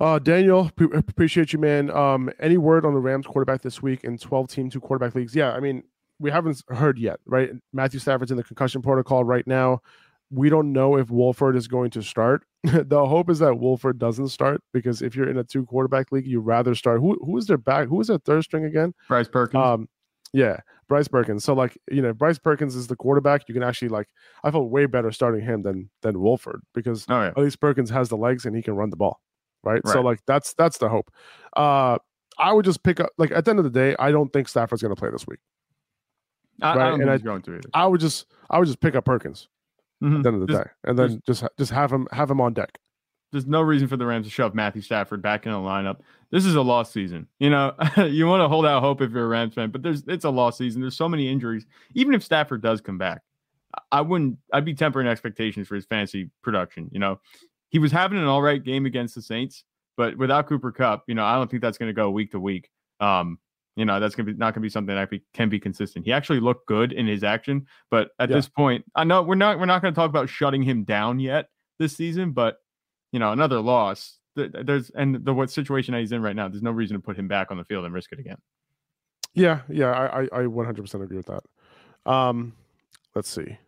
[0.00, 1.90] Uh, Daniel, pre- appreciate you, man.
[1.90, 5.34] Um, any word on the Rams quarterback this week in twelve team two quarterback leagues?
[5.34, 5.84] Yeah, I mean,
[6.18, 7.50] we haven't heard yet, right?
[7.72, 9.80] Matthew Stafford's in the concussion protocol right now.
[10.30, 12.44] We don't know if Wolford is going to start.
[12.86, 16.26] the hope is that Wolford doesn't start because if you're in a two quarterback league,
[16.26, 17.00] you rather start.
[17.00, 17.88] Who who is their back?
[17.88, 18.94] Who is their third string again?
[19.06, 19.62] Bryce Perkins.
[19.62, 19.88] Um,
[20.32, 21.44] yeah, Bryce Perkins.
[21.44, 23.42] So like you know, Bryce Perkins is the quarterback.
[23.48, 24.08] You can actually like
[24.44, 27.28] I felt way better starting him than than Wolford because oh, yeah.
[27.28, 29.20] at least Perkins has the legs and he can run the ball.
[29.62, 29.82] Right?
[29.84, 29.92] Right.
[29.92, 31.10] So like that's that's the hope.
[31.54, 31.98] Uh
[32.38, 34.48] I would just pick up like at the end of the day, I don't think
[34.48, 35.40] Stafford's gonna play this week.
[36.62, 37.70] I, I don't and think I- he's going to either.
[37.74, 39.48] I would just I would just pick up Perkins
[40.04, 40.16] Mhm.
[40.18, 40.70] at the end of the Just- day.
[40.84, 42.78] And then just just have him have him on deck.
[43.32, 46.00] There's no reason for the Rams to shove Matthew Stafford back in the lineup.
[46.30, 47.26] This is a lost season.
[47.40, 47.74] You know,
[48.08, 50.30] you want to hold out hope if you're a Rams fan, but there's it's a
[50.30, 50.80] lost season.
[50.82, 51.66] There's so many injuries.
[51.94, 53.22] Even if Stafford does come back,
[53.76, 54.38] I- I wouldn't.
[54.52, 56.88] I'd be tempering expectations for his fantasy production.
[56.92, 57.20] You know,
[57.70, 59.64] he was having an all right game against the Saints,
[59.96, 62.40] but without Cooper Kupp, you know, I don't think that's going to go week to
[62.40, 62.70] week.
[63.00, 63.38] Um,
[63.76, 66.04] you know, that's gonna be not gonna be something that can be consistent.
[66.04, 68.36] He actually looked good in his action, but at Yeah.
[68.36, 71.18] this point, I know we're not we're not going to talk about shutting him down
[71.20, 72.58] yet this season, but
[73.12, 74.18] you know, another loss.
[74.36, 76.48] There's and the what situation that he's in right now.
[76.48, 78.38] There's no reason to put him back on the field and risk it again.
[79.34, 81.42] Yeah, yeah, I, I, I 100% agree with that.
[82.10, 82.52] Um,
[83.14, 83.58] let's see.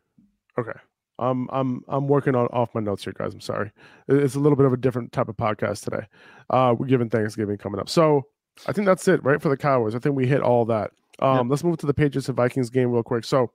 [0.58, 0.78] Okay,
[1.18, 3.34] I'm I'm I'm working on off my notes here, guys.
[3.34, 3.70] I'm sorry.
[4.08, 6.06] It's a little bit of a different type of podcast today.
[6.50, 8.26] Uh, we're given Thanksgiving coming up, so
[8.66, 9.94] I think that's it, right, for the Cowboys.
[9.94, 10.92] I think we hit all that.
[11.18, 13.24] Um, let's move to the Patriots and Vikings game real quick.
[13.24, 13.50] So,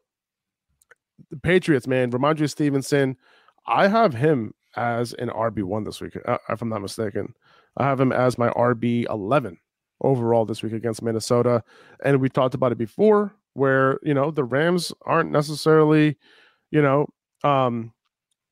[1.30, 3.18] the Patriots, man, Rhamondre Stevenson,
[3.68, 7.34] I have him as an RB one this week, uh, if I'm not mistaken.
[7.78, 9.58] I have him as my RB eleven
[10.02, 11.64] overall this week against Minnesota.
[12.04, 16.18] And we talked about it before, where you know the Rams aren't necessarily,
[16.72, 17.08] you know,
[17.44, 17.94] um,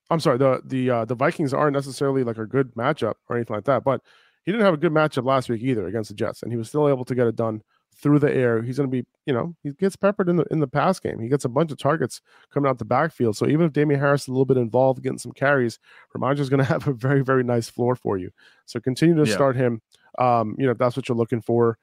[0.09, 3.55] I'm sorry, the the uh, the Vikings aren't necessarily like a good matchup or anything
[3.55, 3.83] like that.
[3.83, 4.01] But
[4.49, 6.67] he didn't have a good matchup last week either against the Jets, and he was
[6.69, 7.62] still able to get it done
[7.95, 8.63] through the air.
[8.63, 11.19] He's going to be, you know, he gets peppered in the in the pass game.
[11.19, 12.19] He gets a bunch of targets
[12.51, 13.38] coming out the backfield.
[13.38, 15.77] So even if Damien Harris is a little bit involved, getting some carries,
[16.15, 18.31] Rhamondre is going to have a very very nice floor for you.
[18.65, 19.35] So continue to Yeah.
[19.35, 19.83] start him.
[20.17, 21.77] Um, you know, that's what you're looking for.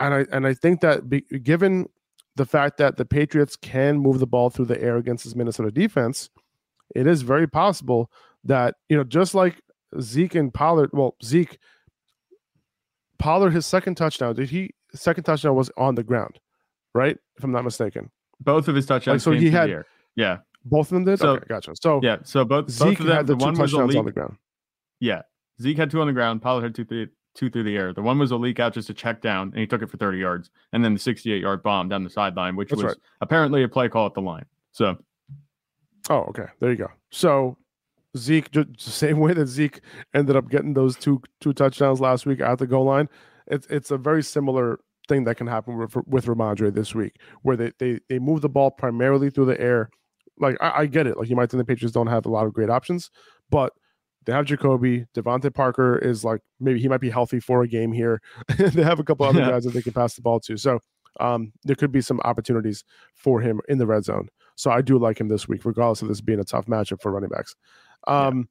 [0.00, 1.90] And I and I think that be, given
[2.36, 5.70] the fact that the Patriots can move the ball through the air against this Minnesota
[5.70, 6.30] defense,
[6.96, 8.10] it is very possible
[8.44, 9.60] that you know just like
[10.00, 10.88] Zeke and Pollard.
[10.94, 11.58] Well, Zeke
[13.22, 14.74] Pollard, his second touchdown, did he?
[14.94, 16.38] Second touchdown was on the ground,
[16.94, 17.16] right?
[17.36, 19.22] If I'm not mistaken, Both of his touchdowns.
[19.22, 19.84] so came he had-
[20.16, 21.18] yeah, both of them did.
[21.18, 21.72] So- okay, gotcha.
[21.80, 22.16] So yeah.
[22.24, 23.16] So both both Zeke of them.
[23.16, 24.36] had the, the two one was a touchdowns on the ground.
[25.00, 25.22] Yeah,
[25.60, 26.42] Zeke had two on the ground.
[26.42, 27.08] Pollard had two through
[27.50, 27.94] through the air.
[27.94, 29.96] The one was a leak out just a check down, and he took it for
[29.96, 32.98] 30 yards, and then the 68 yard bomb down the sideline, which That's was right.
[33.22, 34.44] apparently a play call at the line.
[34.72, 34.98] So
[36.10, 36.46] Oh, okay.
[36.60, 36.88] There you go.
[37.10, 37.56] So
[38.16, 39.80] Zeke, just the same way that Zeke
[40.14, 43.08] ended up getting those two two touchdowns last week at the goal line,
[43.46, 47.56] it's it's a very similar thing that can happen with with Rhamondre this week, where
[47.56, 49.90] they they they move the ball primarily through the air.
[50.38, 51.16] Like I, I get it.
[51.16, 53.10] Like you might think the Patriots don't have a lot of great options,
[53.50, 53.72] but
[54.24, 55.06] they have Jakobi.
[55.14, 58.20] DeVante Parker is like maybe he might be healthy for a game here.
[58.56, 59.50] they have a couple other Yeah.
[59.50, 60.56] guys that they can pass the ball to.
[60.56, 60.80] So
[61.20, 64.28] um, there could be some opportunities for him in the red zone.
[64.56, 67.10] So I do like him this week, regardless of this being a tough matchup for
[67.10, 67.54] running backs.
[68.06, 68.48] Um,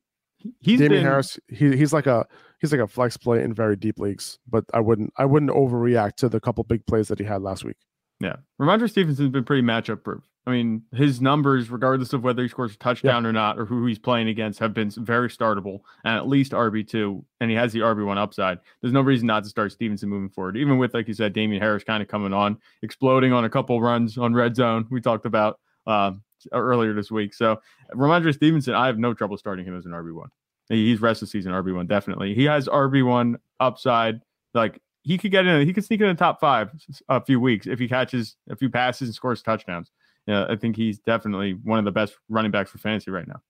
[0.59, 2.25] he's Damien been, Harris, he, he's like a
[2.59, 6.15] he's like a flex play in very deep leagues, but I wouldn't I wouldn't overreact
[6.17, 7.77] to the couple big plays that he had last week.
[8.19, 8.35] Yeah.
[8.59, 10.23] Rhamondre Stevenson's been pretty matchup proof.
[10.47, 13.85] I mean, his numbers, regardless of whether he scores a touchdown or not, or who
[13.85, 17.79] he's playing against, have been very startable and at least RB2, and he has the
[17.79, 18.57] RB1 upside.
[18.81, 21.61] There's no reason not to start Stevenson moving forward, even with, like you said, Damien
[21.61, 24.87] Harris kind of coming on, exploding on a couple runs on red zone.
[24.89, 27.33] We talked about um, earlier this week.
[27.33, 27.59] So,
[27.93, 30.27] Rhamondre Stevenson, I have no trouble starting him as an RB1.
[30.69, 32.33] He's rest of the season RB1, definitely.
[32.33, 34.21] He has RB1 upside.
[34.53, 36.71] Like, he could get in, he could sneak in the top five
[37.09, 39.91] a few weeks if he catches a few passes and scores touchdowns.
[40.27, 43.41] Yeah, I think he's definitely one of the best running backs for fantasy right now.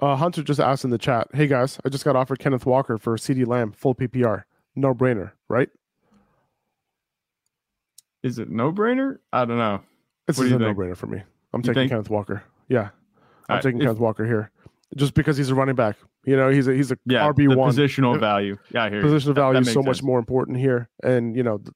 [0.00, 2.98] Uh, Hunter just asked in the chat, "Hey guys, I just got offered Kenneth Walker
[2.98, 4.44] for CeeDee Lamb full PPR,
[4.74, 5.68] no brainer, right?
[8.22, 9.18] Is it no brainer?
[9.32, 9.82] I don't know.
[10.26, 11.22] It's do a no brainer for me.
[11.52, 11.88] I'm taking?
[11.88, 12.42] Kenneth Walker.
[12.68, 12.90] Yeah,
[13.48, 14.50] I'm taking if- Kenneth Walker here,
[14.96, 15.96] just because he's a running back.
[16.24, 18.56] You know, he's a he's a Yeah, RB one positional uh, value.
[18.70, 19.04] Yeah, I hear you.
[19.04, 20.88] position That- that value is so much more important here.
[21.02, 21.72] And you know, the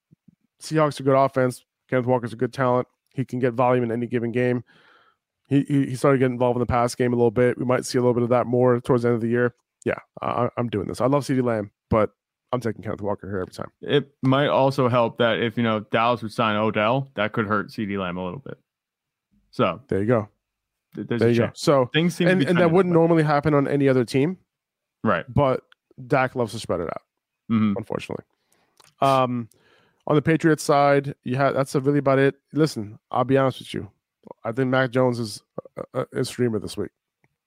[0.63, 1.65] Seahawks are good offense.
[1.89, 2.87] Kenneth Walker's a good talent.
[3.15, 4.65] He can get volume in any given game.
[5.49, 7.57] He, he started getting involved in the pass game a little bit.
[7.57, 9.55] We might see a little bit of that more towards the end of the year.
[9.85, 11.01] Yeah, I, I'm doing this.
[11.01, 12.11] I love CeeDee Lamb, but
[12.53, 13.71] I'm taking Kenneth Walker here every time.
[13.81, 17.69] It might also help that if you know Dallas would sign Odell, that could hurt
[17.69, 18.59] CeeDee Lamb a little bit.
[19.57, 20.29] So There you go.
[20.95, 21.51] there's There you go.
[21.55, 24.37] So Things seem and, to be and that wouldn't normally happen on any other team.
[25.03, 25.25] Right.
[25.33, 25.63] But
[26.07, 27.03] Dak loves to spread it out,
[27.51, 27.75] Mhm.
[27.79, 28.25] unfortunately.
[29.01, 29.49] Um,
[30.07, 32.35] on the Patriots side, you had that's really about it.
[32.53, 33.91] Listen, I'll be honest with you.
[34.45, 35.43] I think Mac Jones is
[35.95, 36.91] a, a, a streamer this week.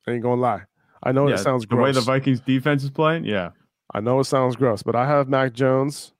[0.08, 0.64] I ain't gonna lie.
[1.04, 2.02] I know yeah, it sounds the way the.
[2.02, 3.24] Vikings defense is playing.
[3.26, 3.52] Yeah.
[3.94, 6.14] I know it sounds gross, but I have Mac Jones.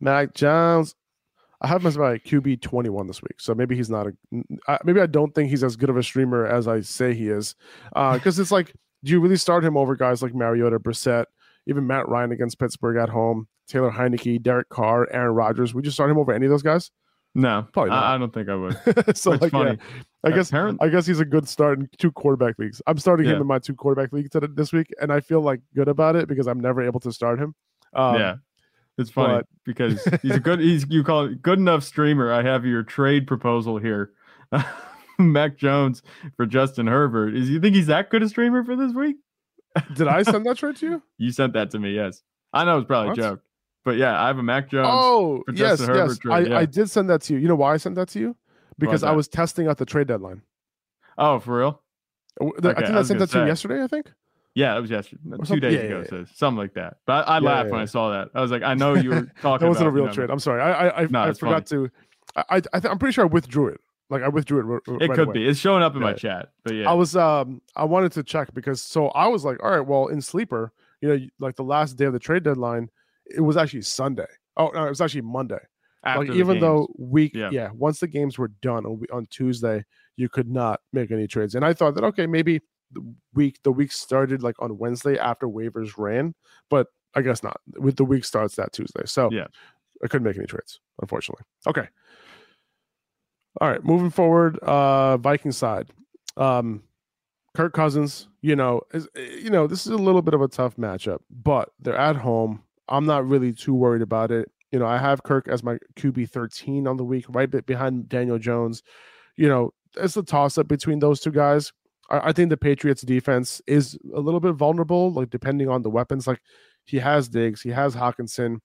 [0.00, 0.94] Mac Jones.
[1.62, 4.12] I have him as my QB twenty one this week, so maybe he's not a.
[4.68, 7.28] I- Maybe I don't think he's as good of a streamer as I say he
[7.28, 7.54] is,
[7.94, 8.72] because it's like,
[9.04, 11.26] do you really start him over guys like Mariota, Brissett,
[11.66, 15.72] even Matt Ryan against Pittsburgh at home, Taylor Heinicke, Derek Carr, Aaron Rodgers?
[15.74, 16.90] Would you start him over any of those guys?
[17.34, 18.04] No, Probably not.
[18.04, 18.74] I, I don't think I would.
[19.16, 19.78] so It's like, funny.
[19.80, 22.82] yeah, I guess Apparent- I guess he's a good start in two quarterback leagues.
[22.86, 23.36] I'm starting Yeah.
[23.36, 26.14] him in my two quarterback leagues today- this week, and I feel like good about
[26.14, 27.54] it because I'm never able to start him.
[27.94, 28.34] Um, yeah.
[28.98, 32.32] It's funny but- because he's a good he's you call it good enough streamer.
[32.32, 34.12] I have your trade proposal here.
[35.18, 36.02] Mac Jones
[36.36, 37.34] for Justin Herbert.
[37.34, 39.16] Is you think he's that good a streamer for this week?
[39.94, 41.02] Did I send that trade to you?
[41.18, 42.22] You sent that to me, yes.
[42.52, 43.18] I know it's probably What?
[43.18, 43.42] a joke.
[43.84, 44.88] But yeah, I have a Mac Jones.
[44.90, 45.96] Oh, for yes, Justin yes.
[45.96, 46.58] Herbert trade, I, yeah.
[46.58, 47.40] I did send that to you.
[47.40, 48.36] You know why I sent that to you?
[48.78, 50.42] Because I was testing out the trade deadline.
[51.18, 51.82] Oh, for real?
[52.40, 53.82] Okay, I think I I, sent that to you yesterday.
[53.82, 54.12] I think.
[54.54, 55.22] Yeah, it was yesterday.
[55.46, 56.96] Two days yeah, ago, yeah, it says something like that.
[57.06, 57.82] But I, I Yeah, laughed yeah, when yeah.
[57.82, 58.28] I saw that.
[58.34, 60.30] I was like, I know you were talking that wasn't a real you know, trade.
[60.30, 60.60] I'm sorry.
[60.60, 61.90] I I, I, No, I forgot to.
[62.36, 63.80] I I, th- I'm pretty sure I withdrew it.
[64.10, 64.64] Like I withdrew it.
[64.66, 65.34] r- r- It right could away.
[65.34, 65.48] be.
[65.48, 66.50] It's showing up in my chat.
[66.64, 66.90] But yeah.
[66.90, 70.08] I was um I wanted to check because so I was like, all right, well,
[70.08, 72.90] in sleeper, you know, like the last day of the trade deadline,
[73.26, 74.26] it was actually Sunday.
[74.58, 75.60] Oh no, it was actually Monday.
[76.04, 77.10] After like even though games.
[77.10, 77.48] week, Yeah.
[77.52, 77.70] yeah.
[77.74, 79.84] once the games were done on, on Tuesday,
[80.16, 81.54] you could not make any trades.
[81.54, 82.60] And I thought that okay, maybe
[82.92, 86.34] the week the week started like on Wednesday after waivers ran,
[86.70, 87.60] but I guess not.
[87.78, 89.46] With the week starts that Tuesday, so Yeah.
[90.02, 91.44] I couldn't make any trades, unfortunately.
[91.66, 91.88] Okay.
[93.60, 95.90] All right, moving forward, uh Viking side.
[96.36, 96.82] Um
[97.54, 100.76] Kirk Cousins, you know, is you know, this is a little bit of a tough
[100.76, 102.62] matchup, but they're at home.
[102.88, 104.50] I'm not really too worried about it.
[104.70, 108.38] You know, I have Kirk as my QB 13 on the week, right behind Daniel
[108.38, 108.82] Jones.
[109.36, 111.72] You know, it's a toss up between those two guys.
[112.12, 116.26] I, think the Patriots defense is a little bit vulnerable, like depending on the weapons.
[116.26, 116.40] Like
[116.84, 118.58] he has Diggs, he has Hockenson.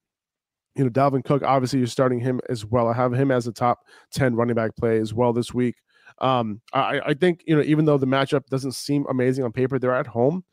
[0.76, 2.88] You know, Dalvin Cook, obviously you're starting him as well.
[2.88, 3.80] I have him as a top
[4.12, 5.76] 10 running back play as well this week.
[6.20, 9.80] Um, I, I think, you know, even though the matchup doesn't seem amazing on paper,
[9.80, 10.44] they're at home.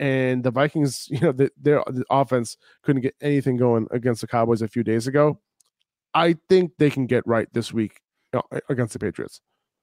[0.00, 4.26] And the Vikings, you know, the, their the offense couldn't get anything going against the
[4.26, 5.40] Cowboys a few days ago.
[6.14, 8.00] I think they can get right this week
[8.68, 9.40] against the Patriots.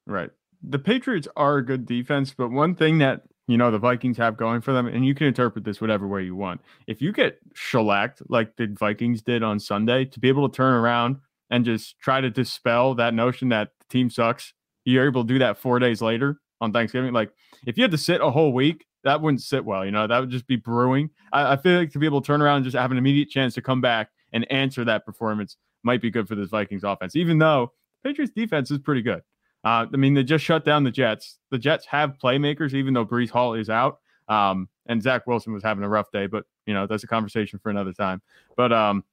[0.07, 0.31] Right.
[0.67, 4.37] The Patriots are a good defense, but one thing that you know the Vikings have
[4.37, 6.61] going for them, and you can interpret this whatever way you want.
[6.87, 10.73] If you get shellacked like the Vikings did on Sunday, to be able to turn
[10.73, 11.17] around
[11.51, 14.53] and just try to dispel that notion that the team sucks,
[14.83, 17.13] you're able to do that four days later on Thanksgiving.
[17.13, 17.31] Like
[17.67, 19.85] if you had to sit a whole week, that wouldn't sit well.
[19.85, 21.11] You know, that would just be brewing.
[21.31, 23.29] I, I feel like to be able to turn around and just have an immediate
[23.29, 27.15] chance to come back and answer that performance might be good for this Vikings offense,
[27.15, 27.71] even though
[28.03, 29.21] Patriots defense is pretty good.
[29.65, 31.39] Uh, I mean, they just shut down the Jets.
[31.49, 33.99] The Jets have playmakers, even though Breece Hall is out.
[34.29, 37.59] Um, and Zach Wilson was having a rough day, but you know that's a conversation
[37.59, 38.21] for another time.
[38.55, 39.03] But um,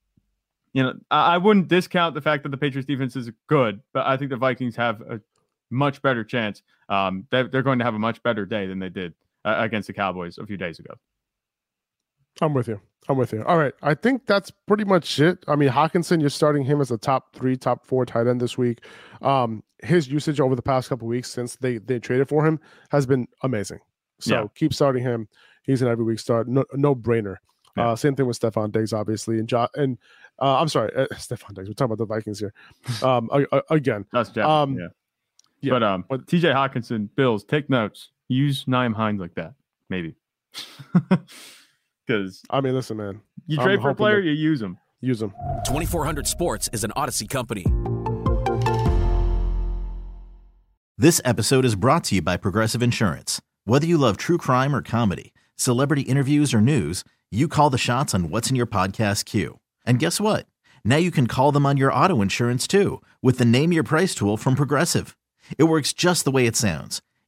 [0.73, 4.07] you know, I, I wouldn't discount the fact that the Patriots defense is good, but
[4.07, 5.21] I think the Vikings have a
[5.71, 6.63] much better chance.
[6.89, 9.87] Um, they're, they're going to have a much better day than they did uh, against
[9.87, 10.95] the Cowboys a few days ago.
[12.41, 12.81] I'm with you.
[13.09, 13.43] I'm with you.
[13.45, 13.75] All right.
[13.83, 15.45] I think that's pretty much it.
[15.49, 18.57] I mean, Hockenson, you're starting him as a top three, top four tight end this
[18.57, 18.85] week.
[19.23, 22.61] Um, his usage over the past couple weeks since they they traded for him
[22.91, 23.81] has been amazing.
[24.21, 24.45] So Yeah.
[24.55, 25.29] keep starting him.
[25.65, 26.47] He's an every week start.
[26.49, 27.37] No, no brainer.
[27.77, 27.91] Yeah.
[27.91, 29.99] Uh, same thing with Stefon Diggs, obviously, and jo- and
[30.41, 31.69] uh, I'm sorry, uh, Stefon Diggs.
[31.69, 32.53] We're talking about the Vikings here.
[33.03, 33.29] Um,
[33.71, 34.47] again, That's Jeff.
[34.47, 34.89] Um, yeah.
[35.61, 38.11] yeah, But um, but- TJ Hockenson, Bills, take notes.
[38.29, 39.55] Use Nyheim Hines like that,
[39.91, 40.15] maybe.
[42.07, 44.79] Because I mean, listen, man, you I'm trade for a player, that- you use them.
[45.01, 45.31] use him.
[45.67, 47.65] 2400 Sports is an Odyssey company.
[50.99, 53.41] This episode is brought to you by Progressive Insurance.
[53.65, 58.15] Whether you love true crime or comedy, celebrity interviews or news, you call the shots
[58.15, 59.59] on what's in your podcast queue.
[59.87, 60.47] And guess what?
[60.85, 64.15] Now you can call them on your auto insurance too with the Name Your Price
[64.15, 65.17] tool from Progressive.
[65.59, 67.01] It works just the way it sounds.